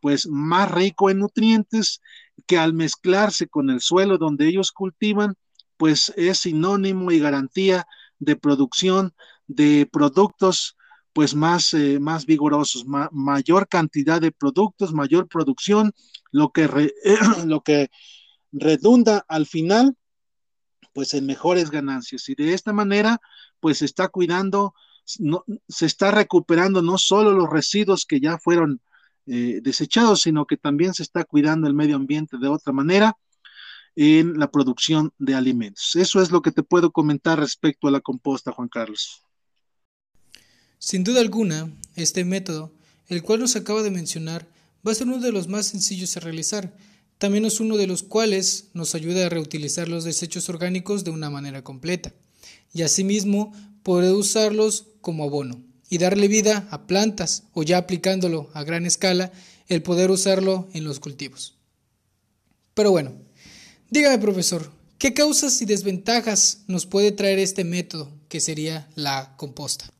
pues 0.00 0.28
más 0.28 0.70
rico 0.70 1.10
en 1.10 1.18
nutrientes 1.18 2.00
que 2.46 2.58
al 2.58 2.72
mezclarse 2.72 3.48
con 3.48 3.70
el 3.70 3.80
suelo 3.80 4.16
donde 4.16 4.46
ellos 4.46 4.70
cultivan, 4.70 5.34
pues 5.76 6.12
es 6.16 6.38
sinónimo 6.38 7.10
y 7.10 7.18
garantía 7.18 7.86
de 8.18 8.36
producción 8.36 9.14
de 9.48 9.88
productos 9.90 10.77
pues 11.12 11.34
más, 11.34 11.74
eh, 11.74 11.98
más 12.00 12.26
vigorosos, 12.26 12.84
mayor 12.86 13.68
cantidad 13.68 14.20
de 14.20 14.32
productos, 14.32 14.92
mayor 14.92 15.28
producción, 15.28 15.92
lo 16.30 16.50
que, 16.52 16.68
lo 17.46 17.62
que 17.62 17.90
redunda 18.52 19.24
al 19.28 19.46
final 19.46 19.96
pues 20.92 21.14
en 21.14 21.26
mejores 21.26 21.70
ganancias. 21.70 22.28
Y 22.28 22.34
de 22.34 22.54
esta 22.54 22.72
manera 22.72 23.20
pues 23.60 23.78
se 23.78 23.84
está 23.84 24.08
cuidando, 24.08 24.74
no, 25.18 25.44
se 25.68 25.86
está 25.86 26.10
recuperando 26.10 26.82
no 26.82 26.98
solo 26.98 27.32
los 27.32 27.50
residuos 27.50 28.04
que 28.04 28.20
ya 28.20 28.38
fueron 28.38 28.80
eh, 29.26 29.60
desechados, 29.62 30.22
sino 30.22 30.46
que 30.46 30.56
también 30.56 30.94
se 30.94 31.02
está 31.02 31.24
cuidando 31.24 31.66
el 31.66 31.74
medio 31.74 31.96
ambiente 31.96 32.38
de 32.38 32.48
otra 32.48 32.72
manera 32.72 33.16
en 33.94 34.38
la 34.38 34.50
producción 34.50 35.12
de 35.18 35.34
alimentos. 35.34 35.96
Eso 35.96 36.22
es 36.22 36.30
lo 36.30 36.40
que 36.40 36.52
te 36.52 36.62
puedo 36.62 36.92
comentar 36.92 37.38
respecto 37.38 37.88
a 37.88 37.90
la 37.90 38.00
composta, 38.00 38.52
Juan 38.52 38.68
Carlos. 38.68 39.24
Sin 40.78 41.02
duda 41.02 41.20
alguna, 41.20 41.72
este 41.96 42.24
método, 42.24 42.72
el 43.08 43.22
cual 43.22 43.40
nos 43.40 43.56
acaba 43.56 43.82
de 43.82 43.90
mencionar, 43.90 44.48
va 44.86 44.92
a 44.92 44.94
ser 44.94 45.08
uno 45.08 45.18
de 45.18 45.32
los 45.32 45.48
más 45.48 45.66
sencillos 45.66 46.14
de 46.14 46.20
realizar. 46.20 46.76
También 47.18 47.44
es 47.44 47.58
uno 47.58 47.76
de 47.76 47.88
los 47.88 48.04
cuales 48.04 48.68
nos 48.74 48.94
ayuda 48.94 49.26
a 49.26 49.28
reutilizar 49.28 49.88
los 49.88 50.04
desechos 50.04 50.48
orgánicos 50.48 51.02
de 51.02 51.10
una 51.10 51.30
manera 51.30 51.64
completa. 51.64 52.14
Y 52.72 52.82
asimismo, 52.82 53.52
poder 53.82 54.12
usarlos 54.12 54.86
como 55.00 55.24
abono 55.24 55.64
y 55.90 55.98
darle 55.98 56.28
vida 56.28 56.68
a 56.70 56.86
plantas 56.86 57.44
o 57.54 57.64
ya 57.64 57.78
aplicándolo 57.78 58.50
a 58.54 58.62
gran 58.62 58.86
escala, 58.86 59.32
el 59.66 59.82
poder 59.82 60.10
usarlo 60.10 60.68
en 60.74 60.84
los 60.84 61.00
cultivos. 61.00 61.56
Pero 62.74 62.92
bueno, 62.92 63.14
dígame 63.90 64.18
profesor, 64.18 64.70
¿qué 64.98 65.12
causas 65.12 65.60
y 65.60 65.64
desventajas 65.64 66.62
nos 66.68 66.86
puede 66.86 67.10
traer 67.10 67.38
este 67.38 67.64
método 67.64 68.12
que 68.28 68.40
sería 68.40 68.88
la 68.94 69.34
composta? 69.36 69.92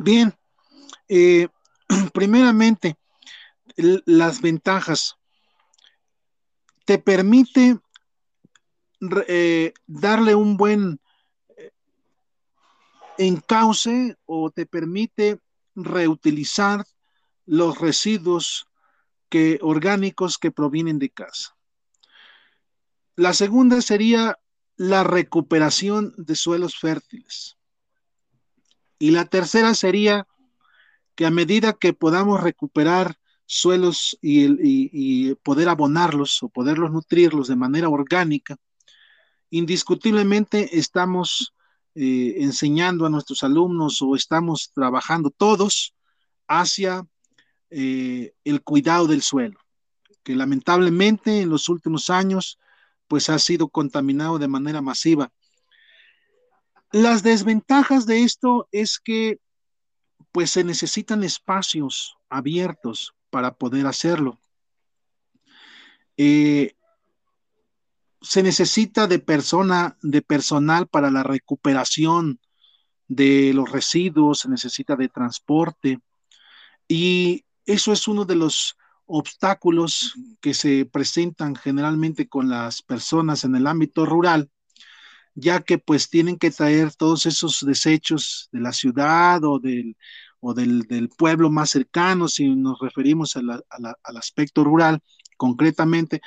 Bien, 0.00 0.32
eh, 1.08 1.48
primeramente, 2.14 2.96
las 3.76 4.40
ventajas. 4.40 5.16
Te 6.84 6.98
permite 6.98 7.80
eh, 9.26 9.72
darle 9.88 10.36
un 10.36 10.56
buen 10.56 11.00
eh, 11.56 11.72
encauce 13.18 14.16
o 14.24 14.52
te 14.52 14.66
permite 14.66 15.40
reutilizar 15.74 16.84
los 17.44 17.80
residuos 17.80 18.68
que, 19.28 19.58
orgánicos 19.62 20.38
que 20.38 20.52
provienen 20.52 21.00
de 21.00 21.10
casa. 21.10 21.56
La 23.16 23.32
segunda 23.34 23.82
sería 23.82 24.38
la 24.76 25.02
recuperación 25.02 26.14
de 26.16 26.36
suelos 26.36 26.78
fértiles. 26.78 27.57
Y 28.98 29.12
la 29.12 29.24
tercera 29.24 29.74
sería 29.74 30.26
que 31.14 31.26
a 31.26 31.30
medida 31.30 31.72
que 31.72 31.92
podamos 31.92 32.42
recuperar 32.42 33.16
suelos 33.46 34.18
y, 34.20 35.34
poder 35.36 35.68
abonarlos 35.68 36.42
o 36.42 36.48
poderlos 36.48 36.92
nutrirlos 36.92 37.48
de 37.48 37.56
manera 37.56 37.88
orgánica, 37.88 38.56
indiscutiblemente 39.50 40.78
estamos 40.78 41.54
eh, 41.94 42.36
enseñando 42.38 43.06
a 43.06 43.10
nuestros 43.10 43.42
alumnos 43.42 44.02
o 44.02 44.14
estamos 44.14 44.70
trabajando 44.74 45.30
todos 45.30 45.94
hacia 46.46 47.06
eh, 47.70 48.32
el 48.44 48.62
cuidado 48.62 49.06
del 49.06 49.22
suelo, 49.22 49.58
que 50.22 50.36
lamentablemente 50.36 51.40
en 51.40 51.48
los 51.48 51.68
últimos 51.68 52.10
años 52.10 52.58
pues 53.08 53.30
ha 53.30 53.38
sido 53.38 53.68
contaminado 53.68 54.38
de 54.38 54.48
manera 54.48 54.82
masiva 54.82 55.32
las 56.92 57.22
desventajas 57.22 58.06
de 58.06 58.22
esto 58.22 58.68
es 58.72 58.98
que 58.98 59.38
pues 60.32 60.50
se 60.50 60.64
necesitan 60.64 61.24
espacios 61.24 62.16
abiertos 62.28 63.14
para 63.30 63.54
poder 63.54 63.86
hacerlo. 63.86 64.38
Eh, 66.16 66.74
se 68.20 68.42
necesita 68.42 69.06
de 69.06 69.18
persona, 69.18 69.96
de 70.02 70.22
personal 70.22 70.86
para 70.88 71.10
la 71.10 71.22
recuperación 71.22 72.40
de 73.06 73.52
los 73.54 73.70
residuos, 73.70 74.40
se 74.40 74.48
necesita 74.48 74.96
de 74.96 75.08
transporte 75.08 76.00
y 76.88 77.44
eso 77.64 77.92
es 77.92 78.08
uno 78.08 78.24
de 78.24 78.34
los 78.34 78.76
obstáculos 79.06 80.14
que 80.40 80.52
se 80.52 80.84
presentan 80.84 81.54
generalmente 81.54 82.28
con 82.28 82.48
las 82.48 82.82
personas 82.82 83.44
en 83.44 83.56
el 83.56 83.66
ámbito 83.66 84.04
rural 84.04 84.50
ya 85.40 85.60
que 85.62 85.78
pues 85.78 86.10
tienen 86.10 86.36
que 86.36 86.50
traer 86.50 86.92
todos 86.96 87.24
esos 87.24 87.64
desechos 87.64 88.48
de 88.50 88.60
la 88.60 88.72
ciudad 88.72 89.44
o 89.44 89.60
del, 89.60 89.96
o 90.40 90.52
del, 90.52 91.08
pueblo 91.16 91.48
más 91.48 91.70
cercano, 91.70 92.26
si 92.26 92.48
nos 92.48 92.80
referimos 92.80 93.36
al 93.36 94.16
aspecto 94.16 94.64
rural 94.64 95.00
concretamente, 95.36 96.20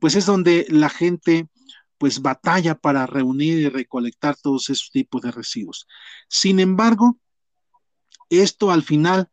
pues 0.00 0.16
es 0.16 0.26
donde 0.26 0.66
la 0.68 0.88
gente 0.88 1.48
pues 1.96 2.20
batalla 2.20 2.74
para 2.74 3.06
reunir 3.06 3.58
y 3.58 3.68
recolectar 3.68 4.36
todos 4.36 4.68
esos 4.68 4.90
tipos 4.90 5.22
de 5.22 5.30
residuos. 5.30 5.86
Sin 6.28 6.58
embargo, 6.58 7.18
esto 8.30 8.72
al 8.72 8.82
final 8.82 9.30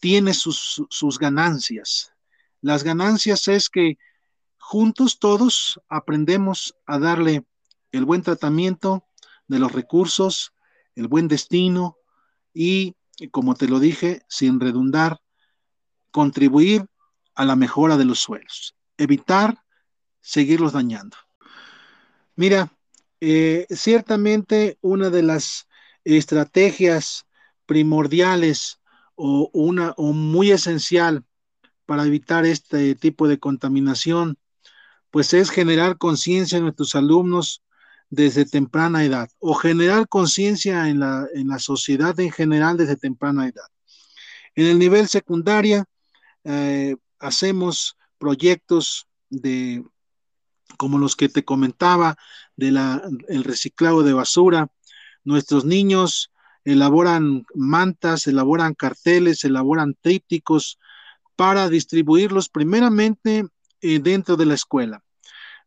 tiene 0.00 0.34
sus, 0.34 0.82
sus 0.90 1.20
ganancias. 1.20 2.12
Las 2.60 2.82
ganancias 2.82 3.46
es 3.46 3.70
que 3.70 3.96
juntos 4.58 5.20
todos 5.20 5.80
aprendemos 5.88 6.74
a 6.84 6.98
darle 6.98 7.44
el 7.96 8.04
buen 8.04 8.22
tratamiento 8.22 9.06
de 9.48 9.58
los 9.58 9.72
recursos, 9.72 10.52
el 10.94 11.08
buen 11.08 11.28
destino 11.28 11.96
y, 12.52 12.96
como 13.30 13.54
te 13.54 13.68
lo 13.68 13.80
dije, 13.80 14.22
sin 14.28 14.60
redundar, 14.60 15.20
contribuir 16.10 16.86
a 17.34 17.44
la 17.44 17.56
mejora 17.56 17.96
de 17.96 18.04
los 18.04 18.18
suelos, 18.18 18.76
evitar 18.96 19.62
seguirlos 20.20 20.72
dañando. 20.72 21.16
Mira, 22.34 22.72
eh, 23.20 23.66
ciertamente 23.70 24.78
una 24.80 25.10
de 25.10 25.22
las 25.22 25.66
estrategias 26.04 27.26
primordiales 27.64 28.80
o 29.14 29.50
una 29.52 29.94
o 29.96 30.12
muy 30.12 30.50
esencial 30.50 31.24
para 31.86 32.04
evitar 32.04 32.44
este 32.44 32.94
tipo 32.94 33.28
de 33.28 33.38
contaminación, 33.38 34.38
pues 35.10 35.32
es 35.32 35.50
generar 35.50 35.96
conciencia 35.98 36.58
en 36.58 36.64
nuestros 36.64 36.94
alumnos 36.94 37.62
desde 38.10 38.44
temprana 38.44 39.04
edad 39.04 39.28
o 39.38 39.54
generar 39.54 40.08
conciencia 40.08 40.88
en 40.88 41.00
la, 41.00 41.26
en 41.34 41.48
la 41.48 41.58
sociedad 41.58 42.18
en 42.20 42.30
general 42.30 42.76
desde 42.76 42.96
temprana 42.96 43.46
edad. 43.46 43.68
En 44.54 44.66
el 44.66 44.78
nivel 44.78 45.08
secundaria 45.08 45.84
eh, 46.44 46.96
hacemos 47.18 47.96
proyectos 48.18 49.06
de 49.28 49.84
como 50.78 50.98
los 50.98 51.16
que 51.16 51.28
te 51.28 51.44
comentaba 51.44 52.16
de 52.56 52.70
la, 52.70 53.02
el 53.28 53.44
reciclado 53.44 54.02
de 54.02 54.12
basura. 54.12 54.68
Nuestros 55.24 55.64
niños 55.64 56.32
elaboran 56.64 57.44
mantas, 57.54 58.26
elaboran 58.26 58.74
carteles, 58.74 59.44
elaboran 59.44 59.94
trípticos 60.00 60.78
para 61.36 61.68
distribuirlos 61.68 62.48
primeramente 62.48 63.46
eh, 63.80 63.98
dentro 64.00 64.36
de 64.36 64.46
la 64.46 64.54
escuela. 64.54 65.04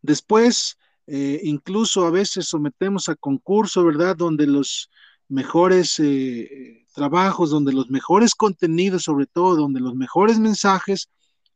Después 0.02 0.79
eh, 1.12 1.42
incluso 1.44 2.06
a 2.06 2.12
veces 2.12 2.46
sometemos 2.46 3.10
a 3.10 3.16
concurso, 3.16 3.84
¿verdad? 3.84 4.16
Donde 4.16 4.46
los 4.46 4.92
mejores 5.28 6.00
eh, 6.00 6.86
trabajos, 6.94 7.50
donde 7.50 7.74
los 7.74 7.90
mejores 7.90 8.36
contenidos, 8.36 9.04
sobre 9.04 9.26
todo, 9.26 9.56
donde 9.56 9.80
los 9.80 9.96
mejores 9.96 10.38
mensajes 10.38 11.10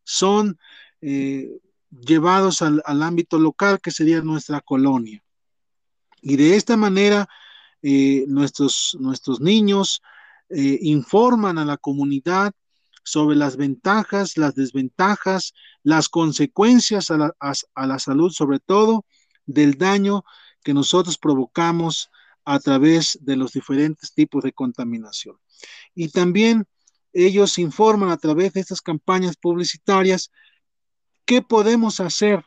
son 0.03 0.57
eh, 1.01 1.51
llevados 1.91 2.63
al, 2.63 2.81
ámbito 3.03 3.37
local, 3.37 3.79
que 3.79 3.91
sería 3.91 4.23
nuestra 4.23 4.59
colonia. 4.59 5.23
Y 6.23 6.35
de 6.35 6.55
esta 6.55 6.75
manera, 6.75 7.27
nuestros, 7.83 8.97
nuestros 8.99 9.39
niños 9.39 10.01
informan 10.49 11.57
a 11.57 11.65
la 11.65 11.77
comunidad 11.77 12.53
sobre 13.03 13.35
las 13.35 13.57
ventajas, 13.57 14.37
las 14.37 14.55
desventajas, 14.55 15.53
las 15.83 16.07
consecuencias 16.07 17.11
a 17.11 17.17
la, 17.17 17.35
a 17.39 17.87
la 17.87 17.99
salud 17.99 18.31
sobre 18.31 18.59
todo, 18.59 19.05
del 19.45 19.77
daño 19.77 20.23
que 20.63 20.73
nosotros 20.73 21.17
provocamos 21.17 22.09
a 22.45 22.59
través 22.59 23.17
de 23.21 23.35
los 23.35 23.53
diferentes 23.53 24.13
tipos 24.13 24.43
de 24.43 24.53
contaminación. 24.53 25.37
Y 25.95 26.09
también 26.09 26.65
ellos 27.13 27.57
informan 27.59 28.09
a 28.09 28.17
través 28.17 28.53
de 28.53 28.61
estas 28.61 28.81
campañas 28.81 29.35
publicitarias 29.37 30.31
qué 31.25 31.41
podemos 31.41 31.99
hacer, 31.99 32.43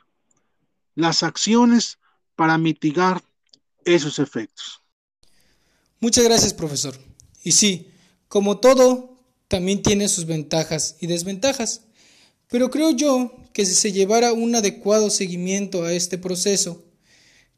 las 0.94 1.22
acciones 1.22 1.98
para 2.34 2.58
mitigar 2.58 3.22
esos 3.84 4.18
efectos. 4.18 4.82
Muchas 6.00 6.24
gracias, 6.24 6.52
profesor. 6.52 6.98
Y 7.42 7.52
sí, 7.52 7.90
como 8.28 8.58
todo, 8.58 9.18
también 9.48 9.82
tiene 9.82 10.08
sus 10.08 10.26
ventajas 10.26 10.96
y 11.00 11.06
desventajas. 11.06 11.82
Pero 12.48 12.70
creo 12.70 12.90
yo 12.90 13.32
que 13.52 13.64
si 13.64 13.74
se 13.74 13.92
llevara 13.92 14.32
un 14.32 14.54
adecuado 14.54 15.10
seguimiento 15.10 15.84
a 15.84 15.92
este 15.92 16.18
proceso, 16.18 16.84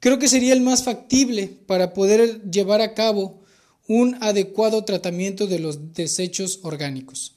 creo 0.00 0.18
que 0.18 0.28
sería 0.28 0.52
el 0.52 0.60
más 0.60 0.84
factible 0.84 1.48
para 1.66 1.94
poder 1.94 2.42
llevar 2.50 2.80
a 2.80 2.94
cabo 2.94 3.42
un 3.86 4.16
adecuado 4.20 4.84
tratamiento 4.84 5.46
de 5.46 5.58
los 5.58 5.94
desechos 5.94 6.60
orgánicos. 6.62 7.36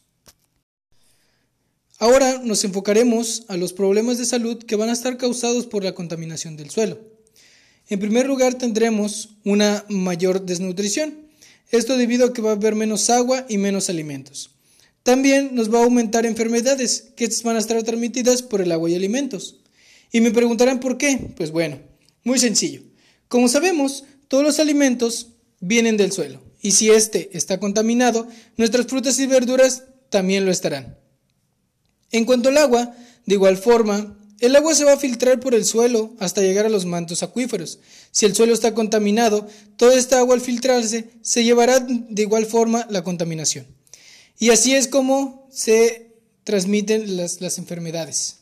Ahora 1.98 2.42
nos 2.44 2.64
enfocaremos 2.64 3.44
a 3.48 3.58
los 3.58 3.74
problemas 3.74 4.18
de 4.18 4.26
salud 4.26 4.64
que 4.64 4.76
van 4.76 4.90
a 4.90 4.94
estar 4.94 5.18
causados 5.18 5.68
por 5.68 5.84
la 5.84 5.94
contaminación 5.94 6.58
del 6.58 6.72
suelo. 6.72 7.00
En 7.90 8.00
primer 8.00 8.26
lugar 8.26 8.56
tendremos 8.56 9.30
una 9.46 9.86
mayor 9.88 10.46
desnutrición, 10.46 11.28
esto 11.70 11.98
debido 11.98 12.26
a 12.26 12.34
que 12.34 12.42
va 12.42 12.50
a 12.50 12.54
haber 12.54 12.76
menos 12.76 13.10
agua 13.10 13.46
y 13.48 13.58
menos 13.58 13.90
alimentos. 13.90 14.52
También 15.04 15.56
nos 15.56 15.74
va 15.74 15.80
a 15.80 15.84
aumentar 15.84 16.26
enfermedades 16.26 17.12
que 17.16 17.30
van 17.44 17.56
a 17.56 17.60
estar 17.60 17.82
transmitidas 17.84 18.42
por 18.42 18.62
el 18.62 18.72
agua 18.72 18.90
y 18.90 18.96
alimentos. 18.96 19.58
Y 20.12 20.22
me 20.22 20.32
preguntarán 20.32 20.80
por 20.80 20.98
qué. 20.98 21.34
Pues 21.38 21.52
bueno, 21.52 21.80
muy 22.24 22.40
sencillo. 22.40 22.82
Como 23.28 23.48
sabemos, 23.48 24.04
todos 24.28 24.44
los 24.44 24.60
alimentos 24.60 25.30
vienen 25.60 25.98
del 25.98 26.12
suelo. 26.12 26.42
Y 26.62 26.72
si 26.72 26.90
éste 26.90 27.30
está 27.34 27.60
contaminado, 27.60 28.28
nuestras 28.58 28.88
frutas 28.88 29.20
y 29.20 29.26
verduras 29.26 29.84
también 30.10 30.46
lo 30.46 30.52
estarán. 30.52 30.98
En 32.12 32.26
cuanto 32.26 32.50
al 32.50 32.58
agua, 32.58 32.96
de 33.26 33.36
igual 33.36 33.58
forma, 33.58 34.18
el 34.42 34.56
agua 34.56 34.74
se 34.74 34.84
va 34.84 34.94
a 34.94 34.98
filtrar 34.98 35.40
por 35.40 35.54
el 35.54 35.66
suelo 35.66 36.16
hasta 36.20 36.42
llegar 36.42 36.66
a 36.66 36.70
los 36.70 36.86
mantos 36.86 37.24
acuíferos. 37.24 37.80
Si 38.12 38.26
el 38.26 38.36
suelo 38.36 38.54
está 38.54 38.74
contaminado, 38.74 39.48
toda 39.78 39.96
esta 39.96 40.18
agua 40.18 40.34
al 40.36 40.42
filtrarse 40.42 41.12
se 41.22 41.44
llevará 41.44 41.80
de 41.80 42.22
igual 42.22 42.46
forma 42.48 42.88
la 42.90 43.04
contaminación. 43.04 43.68
Y 44.40 44.50
así 44.50 44.74
es 44.74 44.88
como 44.88 45.48
se 45.52 46.16
transmiten 46.44 47.18
las, 47.18 47.58
enfermedades. 47.60 48.38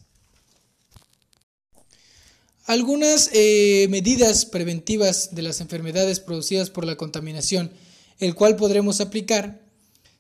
Algunas 2.69 3.31
eh, 3.33 3.87
medidas 3.89 4.45
preventivas 4.45 5.29
de 5.33 5.41
las 5.41 5.59
enfermedades 5.59 6.19
producidas 6.19 6.69
por 6.69 6.85
la 6.85 6.97
contaminación, 6.97 7.71
el 8.19 8.35
cual 8.35 8.57
podremos 8.57 9.01
aplicar, 9.01 9.65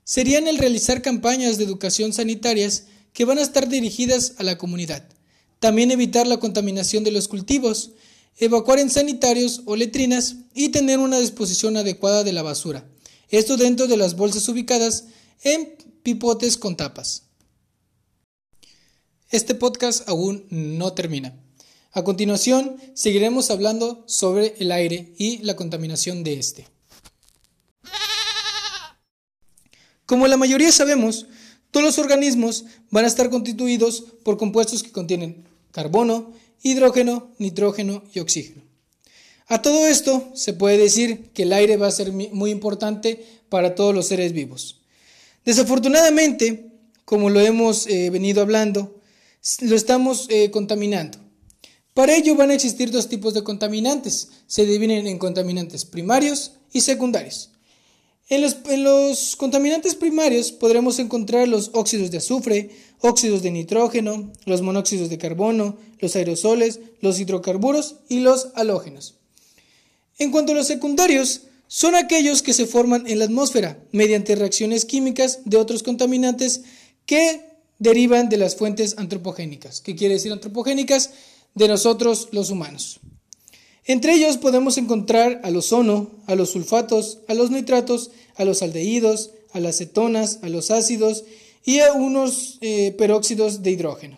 serían 0.03 0.47
el 0.47 0.57
realizar 0.57 1.03
campañas 1.03 1.59
de 1.59 1.65
educación 1.65 2.11
sanitarias 2.11 2.85
que 3.13 3.23
van 3.23 3.37
a 3.37 3.43
estar 3.43 3.69
dirigidas 3.69 4.33
a 4.39 4.43
la 4.43 4.57
comunidad. 4.57 5.07
También 5.59 5.91
evitar 5.91 6.25
la 6.25 6.39
contaminación 6.39 7.03
de 7.03 7.11
los 7.11 7.27
cultivos, 7.27 7.91
evacuar 8.35 8.79
en 8.79 8.89
sanitarios 8.89 9.61
o 9.67 9.75
letrinas 9.75 10.37
y 10.55 10.69
tener 10.69 10.97
una 10.97 11.19
disposición 11.19 11.77
adecuada 11.77 12.23
de 12.23 12.33
la 12.33 12.41
basura. 12.41 12.83
Esto 13.29 13.57
dentro 13.57 13.85
de 13.85 13.97
las 13.97 14.15
bolsas 14.15 14.49
ubicadas 14.49 15.03
en 15.43 15.75
pipotes 16.01 16.57
con 16.57 16.75
tapas. 16.75 17.25
Este 19.29 19.53
podcast 19.53 20.09
aún 20.09 20.47
no 20.49 20.93
termina. 20.93 21.39
A 21.91 22.03
continuación, 22.03 22.77
seguiremos 22.93 23.49
hablando 23.49 24.03
sobre 24.05 24.55
el 24.59 24.71
aire 24.71 25.11
y 25.17 25.39
la 25.39 25.55
contaminación 25.55 26.23
de 26.23 26.37
este. 26.37 26.67
Como 30.05 30.27
la 30.27 30.37
mayoría 30.37 30.71
sabemos, 30.71 31.27
todos 31.71 31.85
los 31.85 31.97
organismos 31.97 32.65
van 32.91 33.05
a 33.05 33.07
estar 33.07 33.29
constituidos 33.29 34.03
por 34.23 34.37
compuestos 34.37 34.83
que 34.83 34.91
contienen 34.91 35.45
carbono, 35.71 36.33
hidrógeno, 36.61 37.31
nitrógeno 37.37 38.03
y 38.13 38.19
oxígeno. 38.19 38.63
A 39.47 39.61
todo 39.63 39.87
esto 39.87 40.31
se 40.35 40.53
puede 40.53 40.77
decir 40.77 41.29
que 41.33 41.43
el 41.43 41.53
aire 41.53 41.77
va 41.77 41.87
a 41.87 41.91
ser 41.91 42.11
muy 42.11 42.51
importante 42.51 43.25
para 43.49 43.73
todos 43.73 43.95
los 43.95 44.07
seres 44.07 44.33
vivos. 44.33 44.81
Desafortunadamente, 45.43 46.71
como 47.03 47.31
lo 47.31 47.39
hemos 47.39 47.87
eh, 47.87 48.11
venido 48.11 48.43
hablando, 48.43 48.99
lo 49.61 49.75
estamos 49.75 50.27
eh, 50.29 50.51
contaminando. 50.51 51.28
Para 51.99 52.15
ello 52.15 52.33
van 52.37 52.49
a 52.49 52.53
existir 52.53 52.91
dos 52.91 53.09
tipos 53.09 53.33
de 53.33 53.43
contaminantes. 53.43 54.29
Se 54.47 54.65
dividen 54.65 55.05
en 55.05 55.17
contaminantes 55.17 55.83
primarios 55.83 56.53
y 56.71 56.79
secundarios. 56.79 57.49
En 58.29 58.41
los, 58.41 59.35
contaminantes 59.35 59.95
primarios 59.95 60.53
podremos 60.53 60.97
encontrar 60.99 61.49
los 61.49 61.71
óxidos 61.73 62.09
de 62.09 62.19
azufre, 62.19 62.69
óxidos 63.01 63.41
de 63.41 63.51
nitrógeno, 63.51 64.31
los 64.45 64.61
monóxidos 64.61 65.09
de 65.09 65.17
carbono, 65.17 65.75
los 65.99 66.15
aerosoles, 66.15 66.79
los 67.01 67.19
hidrocarburos 67.19 67.97
y 68.07 68.21
los 68.21 68.47
halógenos. 68.55 69.15
En 70.19 70.31
cuanto 70.31 70.53
a 70.53 70.55
los 70.55 70.67
secundarios, 70.67 71.41
son 71.67 71.95
aquellos 71.95 72.41
que 72.41 72.53
se 72.53 72.65
forman 72.65 73.07
en 73.07 73.19
la 73.19 73.25
atmósfera 73.25 73.77
mediante 73.91 74.35
reacciones 74.35 74.85
químicas 74.85 75.39
de 75.43 75.57
otros 75.57 75.83
contaminantes 75.83 76.61
que 77.05 77.41
derivan 77.77 78.29
de 78.29 78.37
las 78.37 78.55
fuentes 78.55 78.95
antropogénicas. 78.97 79.81
¿Qué 79.81 79.97
quiere 79.97 80.13
decir 80.13 80.31
antropogénicas? 80.31 81.09
De 81.55 81.67
nosotros 81.67 82.29
los 82.31 82.49
humanos. 82.49 82.99
Entre 83.85 84.13
ellos 84.13 84.37
podemos 84.37 84.77
encontrar 84.77 85.41
al 85.43 85.55
ozono, 85.55 86.11
a 86.27 86.35
los 86.35 86.51
sulfatos, 86.51 87.19
a 87.27 87.33
los 87.33 87.49
nitratos, 87.49 88.11
a 88.35 88.45
los 88.45 88.61
aldehídos, 88.61 89.31
a 89.51 89.59
las 89.59 89.77
cetonas, 89.77 90.39
a 90.43 90.49
los 90.49 90.69
ácidos 90.71 91.23
y 91.65 91.79
a 91.79 91.93
unos 91.93 92.59
eh, 92.61 92.93
peróxidos 92.97 93.63
de 93.63 93.71
hidrógeno. 93.71 94.17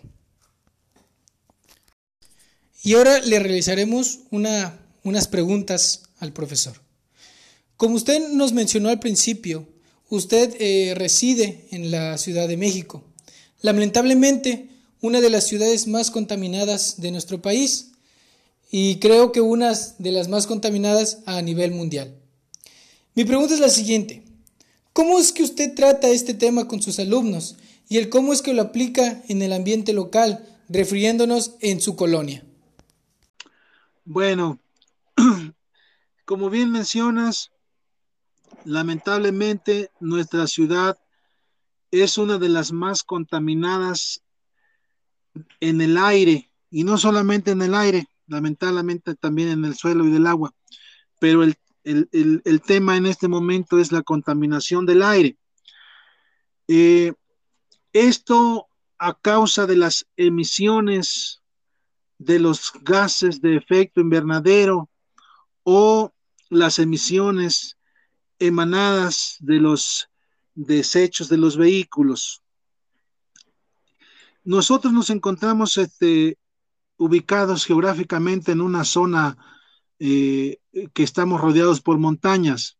Y 2.82 2.94
ahora 2.94 3.20
le 3.20 3.38
realizaremos 3.38 4.20
unas 4.30 5.28
preguntas 5.28 6.02
al 6.18 6.32
profesor. 6.32 6.80
Como 7.76 7.94
usted 7.94 8.28
nos 8.28 8.52
mencionó 8.52 8.88
al 8.88 8.98
principio, 8.98 9.66
usted 10.08 10.54
eh, 10.58 10.94
reside 10.96 11.66
en 11.70 11.90
la 11.90 12.18
Ciudad 12.18 12.48
de 12.48 12.56
México. 12.56 13.04
Lamentablemente, 13.60 14.68
una 15.02 15.20
de 15.20 15.28
las 15.28 15.46
ciudades 15.46 15.86
más 15.86 16.10
contaminadas 16.10 16.98
de 16.98 17.10
nuestro 17.10 17.42
país 17.42 17.92
y 18.70 18.98
creo 19.00 19.32
que 19.32 19.42
una 19.42 19.74
de 19.98 20.12
las 20.12 20.28
más 20.28 20.46
contaminadas 20.46 21.18
a 21.26 21.42
nivel 21.42 21.72
mundial. 21.72 22.16
Mi 23.14 23.26
pregunta 23.26 23.52
es 23.52 23.60
la 23.60 23.68
siguiente. 23.68 24.24
¿Cómo 24.94 25.18
es 25.18 25.32
que 25.32 25.42
usted 25.42 25.74
trata 25.74 26.08
este 26.08 26.32
tema 26.32 26.66
con 26.66 26.80
sus 26.80 26.98
alumnos 26.98 27.56
y 27.90 27.98
el 27.98 28.08
cómo 28.08 28.32
es 28.32 28.40
que 28.40 28.54
lo 28.54 28.62
aplica 28.62 29.22
en 29.28 29.42
el 29.42 29.52
ambiente 29.52 29.92
local, 29.92 30.48
refiriéndonos 30.70 31.56
en 31.60 31.82
su 31.82 31.96
colonia? 31.96 32.46
Bueno, 34.06 34.58
como 36.24 36.48
bien 36.48 36.70
mencionas, 36.70 37.52
Lamentablemente, 38.64 39.90
nuestra 39.98 40.46
ciudad 40.46 40.96
es 41.90 42.16
una 42.16 42.38
de 42.38 42.48
las 42.48 42.72
más 42.72 43.02
contaminadas 43.02 44.22
en 45.60 45.80
el 45.80 45.96
aire, 45.98 46.50
y 46.70 46.84
no 46.84 46.98
solamente 46.98 47.50
en 47.50 47.62
el 47.62 47.74
aire, 47.74 48.08
lamentablemente 48.26 49.14
también 49.14 49.48
en 49.48 49.64
el 49.64 49.74
suelo 49.74 50.06
y 50.06 50.10
del 50.10 50.26
agua, 50.26 50.54
pero 51.20 51.42
el, 51.42 51.56
tema 52.66 52.96
en 52.96 53.06
este 53.06 53.28
momento 53.28 53.78
es 53.78 53.92
la 53.92 54.02
contaminación 54.02 54.86
del 54.86 55.02
aire. 55.02 55.36
Eh, 56.68 57.12
esto 57.92 58.68
a 58.98 59.14
causa 59.14 59.66
de 59.66 59.76
las 59.76 60.06
emisiones 60.16 61.42
de 62.18 62.38
los 62.38 62.72
gases 62.82 63.40
de 63.40 63.56
efecto 63.56 64.00
invernadero 64.00 64.88
o 65.64 66.12
las 66.50 66.78
emisiones 66.78 67.78
emanadas 68.38 69.36
de 69.40 69.56
los 69.58 70.08
desechos 70.54 71.28
de 71.28 71.36
los 71.36 71.56
vehículos. 71.56 72.41
Nosotros 74.44 74.92
nos 74.92 75.10
encontramos 75.10 75.76
este, 75.76 76.38
ubicados 76.96 77.64
geográficamente 77.64 78.52
en 78.52 78.60
una 78.60 78.84
zona 78.84 79.36
eh, 79.98 80.58
que 80.92 81.02
estamos 81.02 81.40
rodeados 81.40 81.80
por 81.80 81.98
montañas. 81.98 82.78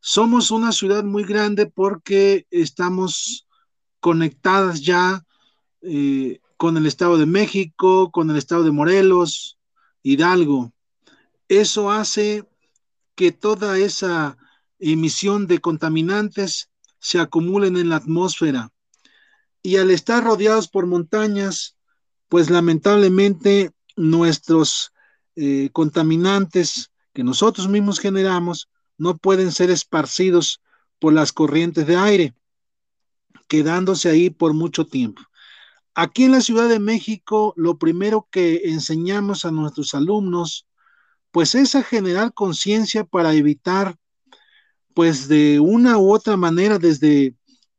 Somos 0.00 0.50
una 0.50 0.72
ciudad 0.72 1.04
muy 1.04 1.24
grande 1.24 1.66
porque 1.66 2.46
estamos 2.50 3.46
conectadas 4.00 4.82
ya 4.82 5.24
eh, 5.82 6.40
con 6.56 6.76
el 6.76 6.86
Estado 6.86 7.18
de 7.18 7.26
México, 7.26 8.10
con 8.10 8.30
el 8.30 8.36
Estado 8.36 8.64
de 8.64 8.70
Morelos, 8.70 9.58
Hidalgo. 10.02 10.72
Eso 11.48 11.90
hace 11.90 12.44
que 13.14 13.32
toda 13.32 13.78
esa 13.78 14.36
emisión 14.78 15.46
de 15.46 15.60
contaminantes 15.60 16.70
se 16.98 17.18
acumulen 17.18 17.76
en 17.76 17.88
la 17.88 17.96
atmósfera. 17.96 18.70
Y 19.62 19.76
al 19.76 19.90
estar 19.90 20.24
rodeados 20.24 20.68
por 20.68 20.86
montañas, 20.86 21.76
pues 22.28 22.50
lamentablemente 22.50 23.70
nuestros 23.96 24.92
eh, 25.36 25.70
contaminantes 25.72 26.90
que 27.12 27.24
nosotros 27.24 27.68
mismos 27.68 28.00
generamos 28.00 28.68
no 28.98 29.18
pueden 29.18 29.52
ser 29.52 29.70
esparcidos 29.70 30.60
por 30.98 31.12
las 31.12 31.32
corrientes 31.32 31.86
de 31.86 31.96
aire. 31.96 32.34
quedándose 33.48 34.08
ahí 34.08 34.30
por 34.30 34.54
mucho 34.54 34.86
tiempo. 34.86 35.20
Aquí 35.94 36.24
en 36.24 36.32
la 36.32 36.40
Ciudad 36.40 36.68
de 36.68 36.78
México, 36.78 37.52
lo 37.56 37.78
primero 37.78 38.26
que 38.30 38.62
enseñamos 38.64 39.44
a 39.44 39.50
nuestros 39.50 39.94
alumnos, 39.94 40.66
pues 41.30 41.54
es 41.54 41.74
a 41.74 41.82
generar 41.82 42.32
conciencia 42.32 43.04
para 43.04 43.34
evitar, 43.34 43.96
pues 44.94 45.28
de 45.28 45.60
una 45.60 45.98
u 45.98 46.12
otra 46.14 46.36
manera, 46.38 46.78
desde 46.78 47.34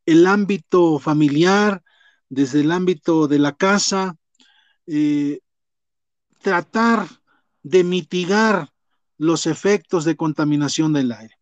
el 0.06 0.28
ámbito 0.28 1.00
familiar, 1.00 1.82
desde 2.30 2.62
el 2.62 2.72
ámbito 2.72 3.28
de 3.28 3.40
la 3.40 3.54
casa, 3.54 4.16
eh, 4.88 5.40
tratar 6.42 7.08
de 7.62 7.84
mitigar 7.84 8.70
los 9.18 9.46
efectos 9.46 10.04
de 10.04 10.16
contaminación 10.16 10.94
del 10.94 11.12
aire. 11.12 11.36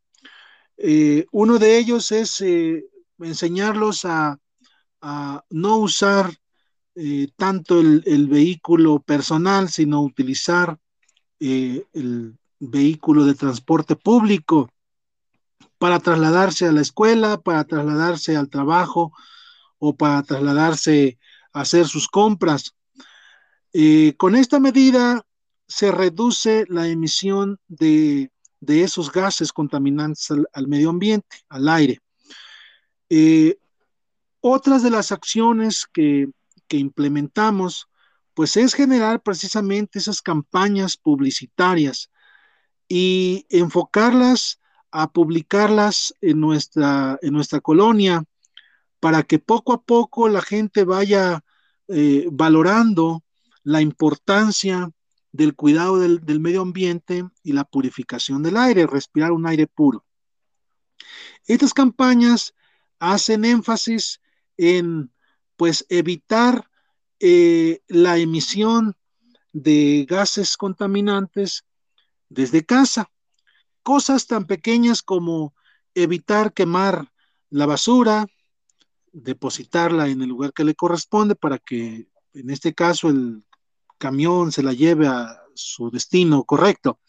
Eh, 0.78 1.26
uno 1.32 1.58
de 1.58 1.78
ellos 1.78 2.12
es 2.12 2.41
eh, 2.41 2.86
enseñarlos 3.19 4.06
a, 4.06 4.38
no 5.50 5.78
usar 5.78 6.32
tanto 7.36 7.80
el, 7.80 8.28
vehículo 8.28 9.00
personal, 9.00 9.69
sino 9.69 10.04
utilizar 10.04 10.78
el 11.39 12.38
vehículo 12.60 13.26
de 13.26 13.34
transporte 13.34 13.95
público 13.95 14.69
para 15.82 16.00
trasladarse 16.00 16.67
a 16.67 16.72
la 16.72 16.82
escuela, 16.82 17.41
para 17.41 17.63
trasladarse 17.63 18.38
al 18.38 18.50
trabajo 18.50 19.13
o 19.80 19.96
para 19.96 20.22
trasladarse 20.22 21.17
a 21.54 21.62
hacer 21.62 21.88
sus 21.88 22.08
compras. 22.08 22.76
Eh, 23.74 24.13
con 24.15 24.36
esta 24.36 24.60
medida 24.60 25.26
se 25.67 25.91
reduce 25.91 26.65
la 26.70 26.88
emisión 26.88 27.58
de, 27.67 28.30
esos 28.67 29.12
gases 29.12 29.52
contaminantes 29.52 30.30
al, 30.54 30.67
medio 30.67 30.91
ambiente, 30.91 31.38
al 31.50 31.67
aire. 31.67 31.98
Eh, 33.10 33.58
otras 34.39 34.84
de 34.84 34.91
las 34.91 35.12
acciones 35.12 35.88
que, 35.91 36.30
que 36.67 36.78
implementamos, 36.78 37.88
pues 38.36 38.56
es 38.56 38.76
generar 38.76 39.24
precisamente 39.24 39.98
esas 39.98 40.22
campañas 40.22 40.96
publicitarias 40.96 42.12
y 42.88 43.48
enfocarlas 43.50 44.61
a 44.91 45.12
publicarlas 45.12 46.15
en 46.21 46.39
nuestra, 46.39 47.17
en 47.21 47.34
nuestra 47.34 47.62
colonia 47.62 48.23
para 48.99 49.23
que 49.23 49.39
poco 49.39 49.73
a 49.73 49.82
poco 49.82 50.30
la 50.30 50.41
gente 50.41 50.84
vaya 50.84 51.43
eh, 51.88 52.27
valorando 52.32 53.23
la 53.63 53.82
importancia 53.82 54.91
del 55.32 55.56
cuidado 55.56 55.99
del, 55.99 56.39
medio 56.39 56.62
ambiente 56.62 57.25
y 57.43 57.54
la 57.54 57.63
purificación 57.63 58.43
del 58.43 58.58
aire, 58.58 58.86
respirar 58.86 59.32
un 59.32 59.47
aire 59.47 59.67
puro. 59.67 60.06
Estas 61.47 61.73
campañas 61.73 62.54
hacen 62.99 63.45
énfasis 63.45 64.21
en 64.58 65.12
pues 65.56 65.86
evitar 65.89 66.69
eh, 67.19 67.82
la 67.88 68.17
emisión 68.17 68.95
de 69.54 70.06
gases 70.08 70.58
contaminantes 70.58 71.65
desde 72.30 72.65
casa. 72.65 73.10
Cosas 73.84 74.28
tan 74.28 74.46
pequeñas 74.46 75.02
como 75.02 75.54
evitar 75.96 76.54
quemar 76.54 77.12
la 77.50 77.65
basura, 77.65 78.28
depositarla 79.12 80.08
en 80.08 80.22
el 80.22 80.30
lugar 80.30 80.54
que 80.54 80.63
le 80.63 80.76
corresponde 80.76 81.36
para 81.36 81.58
que 81.58 82.08
en 82.34 82.50
este 82.50 82.74
caso 82.74 83.10
el 83.10 83.44
camión 83.98 84.52
se 84.52 84.63
la 84.63 84.74
lleve 84.74 85.08
a 85.08 85.41
su 85.54 85.91
destino 85.91 86.44
correcto. 86.44 87.00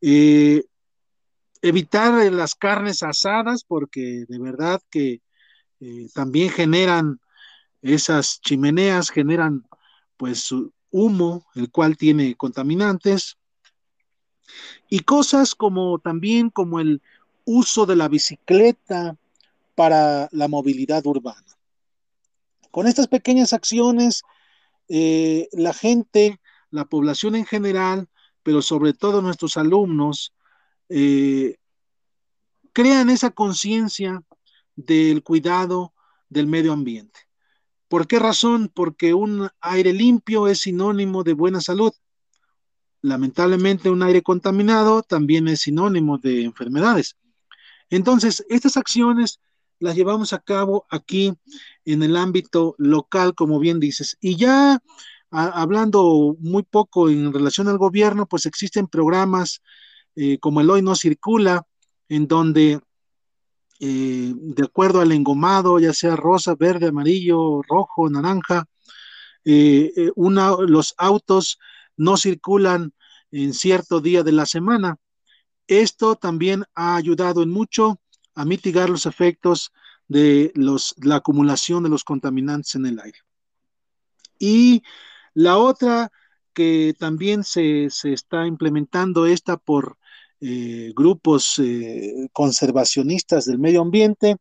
Eh, 0.00 0.64
evitar 1.62 2.30
las 2.32 2.54
carnes 2.54 3.02
asadas 3.02 3.64
porque 3.64 4.24
de 4.28 4.38
verdad 4.38 4.82
que 4.90 5.22
eh, 5.80 6.08
también 6.12 6.50
generan 6.50 7.20
esas 7.80 8.40
chimeneas, 8.40 9.10
generan 9.10 9.66
pues 10.16 10.50
humo, 10.90 11.46
el 11.54 11.70
cual 11.70 11.96
tiene 11.96 12.34
contaminantes. 12.34 13.36
Y 14.88 15.00
cosas 15.00 15.54
como 15.54 15.98
también 15.98 16.50
como 16.50 16.80
el 16.80 17.02
uso 17.44 17.86
de 17.86 17.96
la 17.96 18.08
bicicleta 18.08 19.16
para 19.74 20.28
la 20.32 20.48
movilidad 20.48 21.04
urbana. 21.06 21.44
Con 22.70 22.86
estas 22.86 23.08
pequeñas 23.08 23.52
acciones, 23.52 24.22
eh, 24.88 25.48
la 25.52 25.72
gente, 25.72 26.40
la 26.70 26.84
población 26.84 27.36
en 27.36 27.46
general, 27.46 28.08
pero 28.42 28.62
sobre 28.62 28.92
todo 28.92 29.22
nuestros 29.22 29.56
alumnos, 29.56 30.34
eh, 30.88 31.56
crean 32.72 33.10
esa 33.10 33.30
conciencia 33.30 34.22
del 34.76 35.22
cuidado 35.22 35.94
del 36.28 36.46
medio 36.46 36.72
ambiente. 36.72 37.20
¿Por 37.88 38.06
qué 38.06 38.18
razón? 38.18 38.70
Porque 38.74 39.14
un 39.14 39.48
aire 39.60 39.92
limpio 39.92 40.48
es 40.48 40.62
sinónimo 40.62 41.22
de 41.22 41.34
buena 41.34 41.60
salud. 41.60 41.92
Lamentablemente 43.04 43.90
un 43.90 44.02
aire 44.02 44.22
contaminado 44.22 45.02
también 45.02 45.46
es 45.46 45.60
sinónimo 45.60 46.16
de 46.16 46.42
enfermedades. 46.42 47.18
Entonces, 47.90 48.42
estas 48.48 48.78
acciones 48.78 49.40
las 49.78 49.94
llevamos 49.94 50.32
a 50.32 50.38
cabo 50.38 50.86
aquí 50.88 51.34
en 51.84 52.02
el 52.02 52.16
ámbito 52.16 52.74
local, 52.78 53.34
como 53.34 53.58
bien 53.58 53.78
dices. 53.78 54.16
Y 54.22 54.36
ya 54.36 54.80
hablando 55.30 56.34
muy 56.40 56.62
poco 56.62 57.10
en 57.10 57.30
relación 57.30 57.68
al 57.68 57.76
gobierno, 57.76 58.24
pues 58.24 58.46
existen 58.46 58.86
programas 58.86 59.60
eh, 60.16 60.38
como 60.38 60.62
el 60.62 60.70
Hoy 60.70 60.80
No 60.80 60.94
Circula, 60.94 61.66
en 62.08 62.26
donde 62.26 62.80
eh, 63.80 64.32
de 64.34 64.62
acuerdo 64.62 65.02
al 65.02 65.12
engomado, 65.12 65.78
ya 65.78 65.92
sea 65.92 66.16
rosa, 66.16 66.54
verde, 66.54 66.88
amarillo, 66.88 67.60
rojo, 67.68 68.08
naranja, 68.08 68.64
eh, 69.44 69.92
los 70.16 70.94
autos 70.96 71.58
no 71.96 72.16
circulan 72.16 72.92
en 73.30 73.54
cierto 73.54 74.00
día 74.00 74.22
de 74.22 74.32
la 74.32 74.46
semana. 74.46 74.98
Esto 75.66 76.16
también 76.16 76.64
ha 76.74 76.96
ayudado 76.96 77.42
en 77.42 77.50
mucho 77.50 78.00
a 78.34 78.44
mitigar 78.44 78.90
los 78.90 79.06
efectos 79.06 79.72
de 80.08 80.52
los, 80.54 80.94
la 81.02 81.16
acumulación 81.16 81.82
de 81.82 81.88
los 81.88 82.04
contaminantes 82.04 82.74
en 82.74 82.86
el 82.86 83.00
aire. 83.00 83.18
Y 84.38 84.82
la 85.32 85.58
otra 85.58 86.10
que 86.52 86.94
también 86.98 87.44
se, 87.44 87.86
está 87.86 88.46
implementando 88.46 89.26
esta 89.26 89.56
por 89.56 89.98
eh, 90.40 90.92
grupos 90.94 91.58
eh, 91.58 92.28
conservacionistas 92.32 93.46
del 93.46 93.58
medio 93.58 93.82
ambiente 93.82 94.36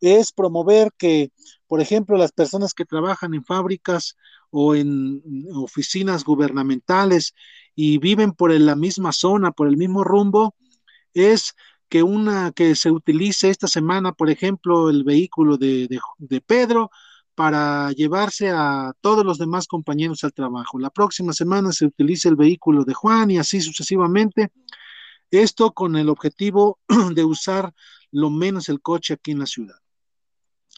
es 0.00 0.32
promover 0.32 0.92
que, 0.96 1.32
por 1.66 1.80
ejemplo, 1.80 2.16
las 2.16 2.32
personas 2.32 2.72
que 2.72 2.86
trabajan 2.86 3.34
en 3.34 3.44
fábricas 3.44 4.16
o 4.50 4.74
en 4.74 5.22
oficinas 5.54 6.24
gubernamentales 6.24 7.34
y 7.74 7.98
viven 7.98 8.32
por 8.32 8.52
la 8.52 8.76
misma 8.76 9.12
zona, 9.12 9.52
por 9.52 9.68
el 9.68 9.76
mismo 9.76 10.04
rumbo, 10.04 10.54
es 11.14 11.54
que 11.88 12.02
una 12.02 12.52
que 12.52 12.76
se 12.76 12.90
utilice 12.90 13.50
esta 13.50 13.66
semana, 13.66 14.12
por 14.12 14.30
ejemplo, 14.30 14.90
el 14.90 15.04
vehículo 15.04 15.56
de, 15.58 15.88
Pedro 16.46 16.90
para 17.34 17.90
llevarse 17.92 18.50
a 18.50 18.92
todos 19.00 19.24
los 19.24 19.38
demás 19.38 19.66
compañeros 19.66 20.24
al 20.24 20.32
trabajo. 20.32 20.78
La 20.78 20.90
próxima 20.90 21.32
semana 21.32 21.72
se 21.72 21.86
utilice 21.86 22.28
el 22.28 22.36
vehículo 22.36 22.84
de 22.84 22.94
Juan 22.94 23.30
y 23.30 23.38
así 23.38 23.60
sucesivamente. 23.60 24.52
Esto 25.30 25.72
con 25.72 25.96
el 25.96 26.08
objetivo 26.08 26.78
de 27.14 27.24
usar 27.24 27.72
lo 28.12 28.30
menos 28.30 28.68
el 28.68 28.80
coche 28.80 29.14
aquí 29.14 29.32
en 29.32 29.40
la 29.40 29.46
ciudad. 29.46 29.76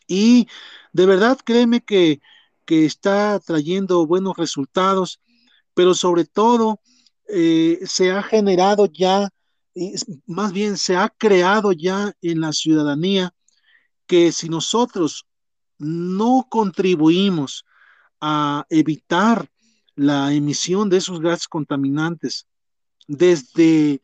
Y 0.07 0.49
de 0.93 1.07
verdad, 1.07 1.39
créeme 1.45 1.83
que, 1.83 2.21
que 2.65 2.87
está 2.87 3.41
trayendo 3.41 4.07
buenos 4.07 4.37
resultados, 4.37 5.21
pero 5.75 5.95
sobre 5.95 6.25
todo 6.25 6.81
eh, 7.29 7.81
se 7.85 8.11
ha 8.11 8.23
generado 8.23 8.87
ya 8.87 9.31
más 10.27 10.53
bien 10.53 10.77
se 10.77 10.97
ha 10.97 11.09
creado 11.09 11.73
ya 11.73 12.13
en 12.21 12.41
la 12.41 12.53
ciudadanía 12.53 13.35
que 14.07 14.33
si 14.33 14.49
nosotros 14.49 15.27
no 15.79 16.47
contribuimos 16.51 17.65
a 18.21 18.67
evitar 18.69 19.51
la 19.95 20.33
emisión 20.33 20.89
de 20.89 20.99
esos 20.99 21.21
gases 21.21 21.49
contaminantes 21.49 22.47
desde 23.09 24.01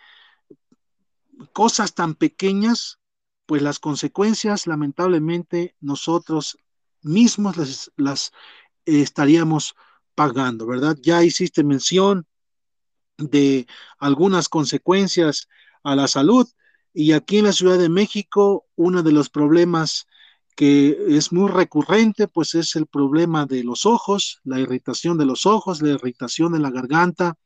cosas 1.53 1.94
tan 1.94 2.14
pequeñas, 2.14 2.99
pues 3.47 3.62
las 3.62 3.79
consecuencias 3.79 4.66
lamentablemente 4.66 5.77
nosotros 5.81 6.59
mismos 7.03 7.91
las, 7.97 8.33
estaríamos 8.85 9.75
pagando, 10.15 10.67
¿verdad? 10.67 10.97
Ya 11.01 11.23
hiciste 11.23 11.65
mención 11.65 12.27
de 13.19 13.67
algunas 13.99 14.49
consecuencias 14.49 15.49
a 15.83 15.95
la 15.97 16.09
salud. 16.09 16.49
Y 16.93 17.13
aquí 17.13 17.39
en 17.39 17.45
la 17.45 17.53
Ciudad 17.53 17.79
de 17.79 17.89
México, 17.89 18.67
uno 18.77 19.03
de 19.03 19.13
los 19.13 19.31
problemas 19.31 20.07
que 20.57 20.99
es 21.07 21.33
muy 21.33 21.49
recurrente, 21.49 22.27
pues 22.27 22.57
es 22.57 22.75
el 22.75 22.87
problema 22.87 23.47
de 23.47 23.63
los 23.63 23.87
ojos, 23.87 24.41
la 24.43 24.59
irritación 24.59 25.17
de 25.17 25.25
los 25.25 25.47
ojos, 25.47 25.81
la 25.81 25.91
irritación 25.91 26.53
de 26.53 26.59
la 26.59 26.71
garganta 26.71 27.37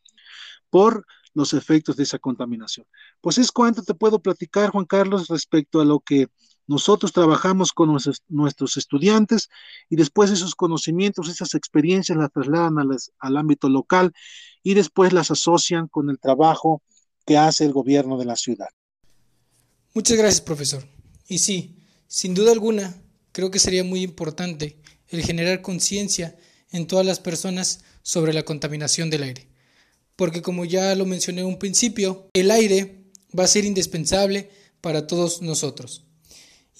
por 0.70 1.04
los 1.34 1.52
efectos 1.52 1.96
de 1.96 2.04
esa 2.04 2.18
contaminación. 2.18 2.86
Pues 3.20 3.38
es 3.38 3.52
cuanto 3.52 3.82
te 3.82 3.94
puedo 3.94 4.20
platicar, 4.20 4.70
Juan 4.70 4.86
Carlos, 4.86 5.28
respecto 5.28 5.80
a 5.80 5.84
lo 5.84 6.00
que 6.00 6.28
Nosotros 6.66 7.12
trabajamos 7.12 7.72
con 7.72 7.96
nuestros, 8.28 8.76
estudiantes 8.76 9.48
y 9.90 9.96
después 9.96 10.30
esos 10.30 10.54
conocimientos, 10.54 11.28
esas 11.28 11.54
experiencias 11.54 12.16
las 12.16 12.32
trasladan 12.32 12.76
al 13.18 13.36
ámbito 13.36 13.68
local 13.68 14.12
y 14.62 14.74
después 14.74 15.12
las 15.12 15.30
asocian 15.30 15.88
con 15.88 16.08
el 16.08 16.18
trabajo 16.18 16.82
que 17.26 17.36
hace 17.36 17.64
el 17.64 17.72
gobierno 17.72 18.16
de 18.16 18.24
la 18.24 18.36
ciudad. 18.36 18.68
Muchas 19.94 20.16
gracias, 20.16 20.40
profesor. 20.40 20.86
Y 21.28 21.38
sí, 21.38 21.84
sin 22.06 22.34
duda 22.34 22.52
alguna, 22.52 22.94
creo 23.32 23.50
que 23.50 23.58
sería 23.58 23.84
muy 23.84 24.02
importante 24.02 24.80
el 25.08 25.22
generar 25.22 25.62
conciencia 25.62 26.36
en 26.70 26.86
todas 26.86 27.04
las 27.04 27.20
personas 27.20 27.84
sobre 28.02 28.32
la 28.32 28.44
contaminación 28.44 29.10
del 29.10 29.24
aire. 29.24 29.48
Porque 30.16 30.42
como 30.42 30.64
ya 30.64 30.94
lo 30.94 31.06
mencioné 31.06 31.42
en 31.42 31.48
un 31.48 31.58
principio, 31.58 32.28
el 32.32 32.50
aire 32.50 33.10
va 33.38 33.44
a 33.44 33.48
ser 33.48 33.64
indispensable 33.64 34.50
para 34.80 35.06
todos 35.06 35.42
nosotros. 35.42 36.04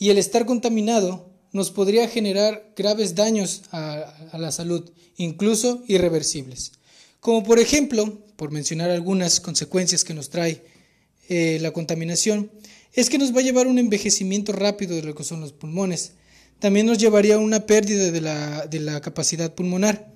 Y 0.03 0.11
el 0.11 0.19
estar 0.19 0.47
contaminado 0.47 1.31
nos 1.53 1.71
podría 1.71 2.09
generar 2.09 2.73
graves 2.75 3.15
daños 3.15 3.62
a, 3.71 4.12
la 4.37 4.51
salud, 4.51 4.91
incluso 5.17 5.85
irreversibles. 5.87 6.73
Como 7.21 7.45
por 7.45 7.61
ejemplo, 7.61 8.21
por 8.35 8.51
mencionar 8.51 8.91
algunas 8.91 9.38
consecuencias 9.38 10.03
que 10.03 10.12
nos 10.12 10.29
trae 10.29 10.65
eh, 11.29 11.59
la 11.61 11.71
contaminación, 11.71 12.51
es 12.93 13.11
que 13.11 13.17
nos 13.17 13.33
va 13.33 13.38
a 13.38 13.45
llevar 13.45 13.67
a 13.67 13.69
un 13.69 13.79
envejecimiento 13.79 14.51
rápido 14.51 14.97
de 14.97 15.05
lo 15.05 15.15
que 15.15 15.23
son 15.23 15.41
los 15.41 15.53
pulmones. 15.53 16.15
También 16.59 16.87
nos 16.87 16.99
llevaría 16.99 17.37
a 17.37 17.38
una 17.38 17.65
pérdida 17.67 18.11
de 18.11 18.81
la, 18.81 19.01
capacidad 19.03 19.55
pulmonar. 19.55 20.12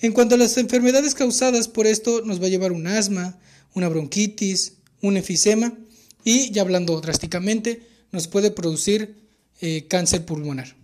En 0.00 0.10
cuanto 0.10 0.34
a 0.34 0.38
las 0.38 0.56
enfermedades 0.56 1.14
causadas 1.14 1.68
por 1.68 1.86
esto, 1.86 2.22
nos 2.24 2.42
va 2.42 2.46
a 2.46 2.50
llevar 2.50 2.72
un 2.72 2.88
asma, 2.88 3.38
una 3.72 3.88
bronquitis, 3.88 4.78
un 5.00 5.16
efisema 5.16 5.78
y, 6.24 6.50
ya 6.50 6.62
hablando 6.62 7.00
drásticamente, 7.00 7.86
nos 8.10 8.26
puede 8.26 8.50
producir 8.50 9.27
eh, 9.60 9.86
cáncer 9.88 10.24
pulmonar. 10.24 10.76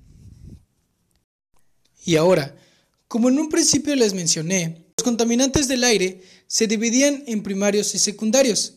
Y 2.05 2.17
ahora, 2.17 2.57
como 3.09 3.29
en 3.29 3.39
un 3.39 3.49
principio 3.49 3.95
les 3.95 4.15
mencioné, 4.15 4.85
los 4.97 5.05
contaminantes 5.05 5.69
del 5.69 5.85
aire 5.85 6.23
se 6.47 6.67
dividían 6.67 7.25
en 7.27 7.43
primarios 7.43 7.95
y 7.95 7.99
secundarios. 7.99 8.75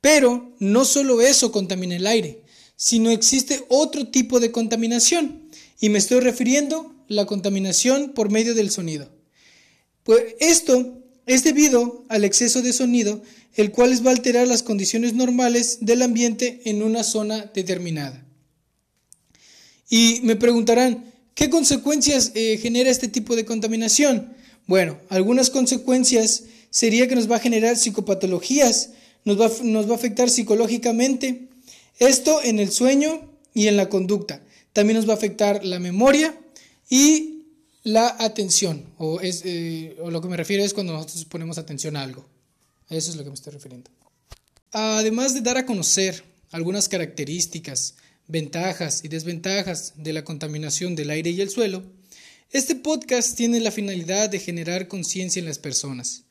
Pero 0.00 0.54
no 0.58 0.84
solo 0.84 1.20
eso 1.20 1.50
contamina 1.50 1.96
el 1.96 2.06
aire, 2.06 2.42
sino 2.76 3.10
existe 3.10 3.64
otro 3.68 4.08
tipo 4.08 4.38
de 4.38 4.52
contaminación, 4.52 5.48
y 5.80 5.88
me 5.88 5.98
estoy 5.98 6.20
refiriendo 6.20 6.80
a 6.80 7.04
la 7.08 7.26
contaminación 7.26 8.12
por 8.12 8.30
medio 8.30 8.54
del 8.54 8.70
sonido. 8.70 9.08
Pues 10.04 10.36
esto 10.40 11.02
es 11.26 11.44
debido 11.44 12.04
al 12.08 12.24
exceso 12.24 12.62
de 12.62 12.72
sonido, 12.72 13.22
el 13.54 13.70
cual 13.72 13.94
va 14.06 14.10
a 14.10 14.14
alterar 14.14 14.46
las 14.46 14.62
condiciones 14.62 15.14
normales 15.14 15.78
del 15.80 16.02
ambiente 16.02 16.62
en 16.64 16.82
una 16.82 17.02
zona 17.02 17.50
determinada. 17.54 18.27
Y 19.88 20.20
me 20.22 20.36
preguntarán, 20.36 21.12
¿qué 21.34 21.50
consecuencias 21.50 22.32
eh, 22.34 22.58
genera 22.60 22.90
este 22.90 23.08
tipo 23.08 23.36
de 23.36 23.44
contaminación? 23.44 24.34
Bueno, 24.66 24.98
algunas 25.08 25.50
consecuencias 25.50 26.44
sería 26.70 27.08
que 27.08 27.14
nos 27.14 27.30
va 27.30 27.36
a 27.36 27.40
generar 27.40 27.76
psicopatologías, 27.76 28.90
nos 29.24 29.40
va, 29.40 29.50
nos 29.62 29.88
va 29.88 29.92
a 29.92 29.96
afectar 29.96 30.28
psicológicamente, 30.28 31.48
esto 31.98 32.42
en 32.42 32.58
el 32.58 32.70
sueño 32.70 33.32
y 33.54 33.66
en 33.66 33.76
la 33.76 33.88
conducta. 33.88 34.42
También 34.72 34.96
nos 34.96 35.08
va 35.08 35.14
a 35.14 35.16
afectar 35.16 35.64
la 35.64 35.78
memoria 35.78 36.38
y 36.90 37.44
la 37.82 38.14
atención, 38.18 38.84
o, 38.98 39.20
es, 39.20 39.42
eh, 39.44 39.96
o 40.00 40.10
lo 40.10 40.20
que 40.20 40.28
me 40.28 40.36
refiero 40.36 40.62
es 40.62 40.74
cuando 40.74 40.92
nosotros 40.92 41.24
ponemos 41.24 41.56
atención 41.56 41.96
a 41.96 42.02
algo. 42.02 42.26
Eso 42.90 43.10
es 43.10 43.16
lo 43.16 43.24
que 43.24 43.30
me 43.30 43.34
estoy 43.34 43.52
refiriendo. 43.54 43.90
Además 44.72 45.34
de 45.34 45.40
dar 45.40 45.56
a 45.56 45.66
conocer 45.66 46.22
algunas 46.50 46.88
características, 46.88 47.94
ventajas 48.28 49.00
y 49.02 49.08
desventajas 49.08 49.94
de 49.96 50.12
la 50.12 50.24
contaminación 50.24 50.94
del 50.94 51.10
aire 51.10 51.30
y 51.30 51.40
el 51.40 51.50
suelo, 51.50 51.82
este 52.50 52.74
podcast 52.76 53.36
tiene 53.36 53.60
la 53.60 53.70
finalidad 53.70 54.30
de 54.30 54.38
generar 54.38 54.88
conciencia 54.88 55.40
en 55.40 55.46
las 55.46 55.58
personas 55.58 56.24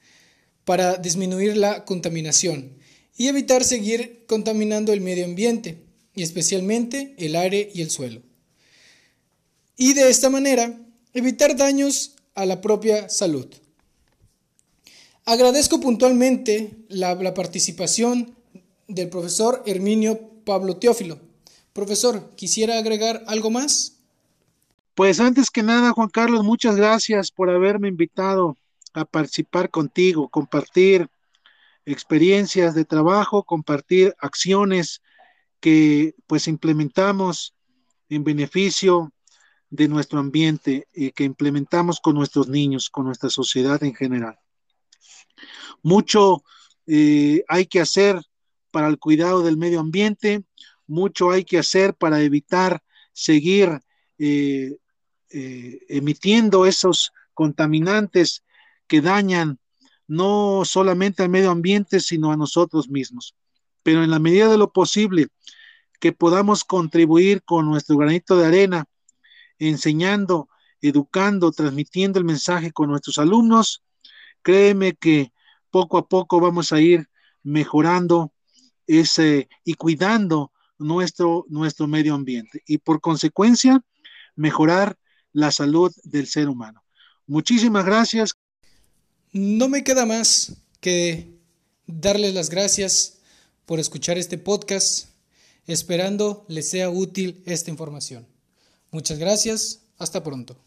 para 0.63 0.97
disminuir 0.97 1.57
la 1.57 1.86
contaminación 1.86 2.77
y 3.17 3.27
evitar 3.27 3.63
seguir 3.63 4.25
contaminando 4.27 4.93
el 4.93 5.01
medio 5.01 5.25
ambiente, 5.25 5.83
y 6.13 6.23
especialmente 6.23 7.15
el 7.17 7.36
aire 7.36 7.69
y 7.73 7.81
el 7.81 7.89
suelo. 7.89 8.21
Y 9.75 9.93
de 9.93 10.10
esta 10.10 10.29
manera, 10.29 10.79
evitar 11.13 11.55
daños 11.55 12.15
a 12.33 12.45
la 12.45 12.62
propia 12.62 13.10
salud. 13.10 13.47
Agradezco 15.25 15.79
puntualmente 15.79 16.71
la, 16.89 17.33
participación 17.33 18.36
del 18.88 19.10
profesor 19.10 19.62
Herminio 19.65 20.19
Pablo 20.45 20.77
Teófilo. 20.77 21.19
Profesor, 21.77 22.31
¿quisiera 22.35 22.79
agregar 22.79 23.23
algo 23.27 23.51
más? 23.51 23.99
Pues 24.95 25.19
antes 25.19 25.51
que 25.51 25.61
nada, 25.61 25.91
Juan 25.91 26.09
Carlos, 26.09 26.43
muchas 26.43 26.75
gracias 26.75 27.29
por 27.29 27.51
haberme 27.51 27.87
invitado 27.87 28.57
a 28.95 29.05
participar 29.05 29.69
contigo, 29.69 30.27
compartir 30.27 31.07
experiencias 31.85 32.73
de 32.73 32.83
trabajo, 32.83 33.43
compartir 33.43 34.15
acciones 34.17 35.03
que 35.59 36.15
pues 36.25 36.47
implementamos 36.47 37.53
en 38.09 38.23
beneficio 38.23 39.13
de 39.69 39.87
nuestro 39.87 40.17
ambiente 40.17 40.87
y 40.95 41.11
que 41.11 41.25
implementamos 41.25 41.99
con 41.99 42.15
nuestros 42.15 42.47
niños, 42.47 42.89
con 42.89 43.05
nuestra 43.05 43.29
sociedad 43.29 43.83
en 43.83 43.93
general. 43.93 44.39
Mucho 45.83 46.43
eh, 46.87 47.43
hay 47.47 47.67
que 47.67 47.81
hacer 47.81 48.19
para 48.71 48.87
el 48.87 48.97
cuidado 48.97 49.43
del 49.43 49.57
medio 49.57 49.79
ambiente, 49.79 50.43
mucho 50.88 51.32
hay 51.32 51.43
que 51.43 51.60
hacer 51.60 51.93
para 51.93 52.21
evitar 52.21 52.82
seguir 53.13 53.80
eh, 54.17 54.78
eh, 55.30 55.80
emitiendo 55.89 56.65
esos 56.65 57.12
contaminantes 57.34 58.43
que 58.88 59.02
dañan 59.02 59.60
no 60.08 60.63
solamente 60.63 61.23
al 61.23 61.30
medio 61.30 61.52
ambiente, 61.52 62.00
sino 62.00 62.32
a 62.32 62.38
nosotros 62.38 62.89
mismos. 62.89 63.36
Pero 63.84 64.04
en 64.04 64.10
la 64.10 64.19
medida 64.19 64.50
de 64.50 64.58
lo 64.58 64.71
posible 64.71 65.28
que 66.00 66.13
podamos 66.13 66.63
contribuir 66.63 67.43
con 67.43 67.65
nuestro 67.65 67.97
granito 67.97 68.38
de 68.38 68.45
arena, 68.45 68.86
enseñando, 69.60 70.50
educando, 70.82 71.52
transmitiendo 71.52 72.19
el 72.19 72.26
mensaje 72.26 72.71
con 72.71 72.89
nuestros 72.89 73.17
alumnos, 73.17 73.84
créeme 74.41 74.93
que 74.93 75.34
poco 75.69 75.97
a 75.97 76.08
poco 76.08 76.39
vamos 76.39 76.71
a 76.71 76.80
ir 76.80 77.10
mejorando 77.43 78.32
ese 78.86 79.50
y 79.63 79.73
cuidando 79.73 80.52
nuestro, 80.79 81.45
nuestro 81.49 81.87
medio 81.87 82.13
ambiente 82.13 82.63
y 82.65 82.77
por 82.77 83.01
consecuencia 83.01 83.83
mejorar 84.35 84.97
la 85.33 85.51
salud 85.51 85.93
del 86.03 86.27
ser 86.27 86.49
humano. 86.49 86.83
Muchísimas 87.25 87.85
gracias. 87.85 88.33
No 89.33 89.67
me 89.67 89.83
queda 89.83 90.05
más 90.05 90.53
que 90.79 91.37
darles 91.85 92.33
las 92.33 92.49
gracias 92.49 93.19
por 93.65 93.79
escuchar 93.79 94.17
este 94.17 94.37
podcast, 94.37 95.09
esperando 95.65 96.45
les 96.47 96.69
sea 96.69 96.89
útil 96.89 97.43
esta 97.45 97.69
información. 97.69 98.25
Muchas 98.91 99.19
gracias, 99.19 99.81
hasta 99.97 100.23
pronto. 100.23 100.66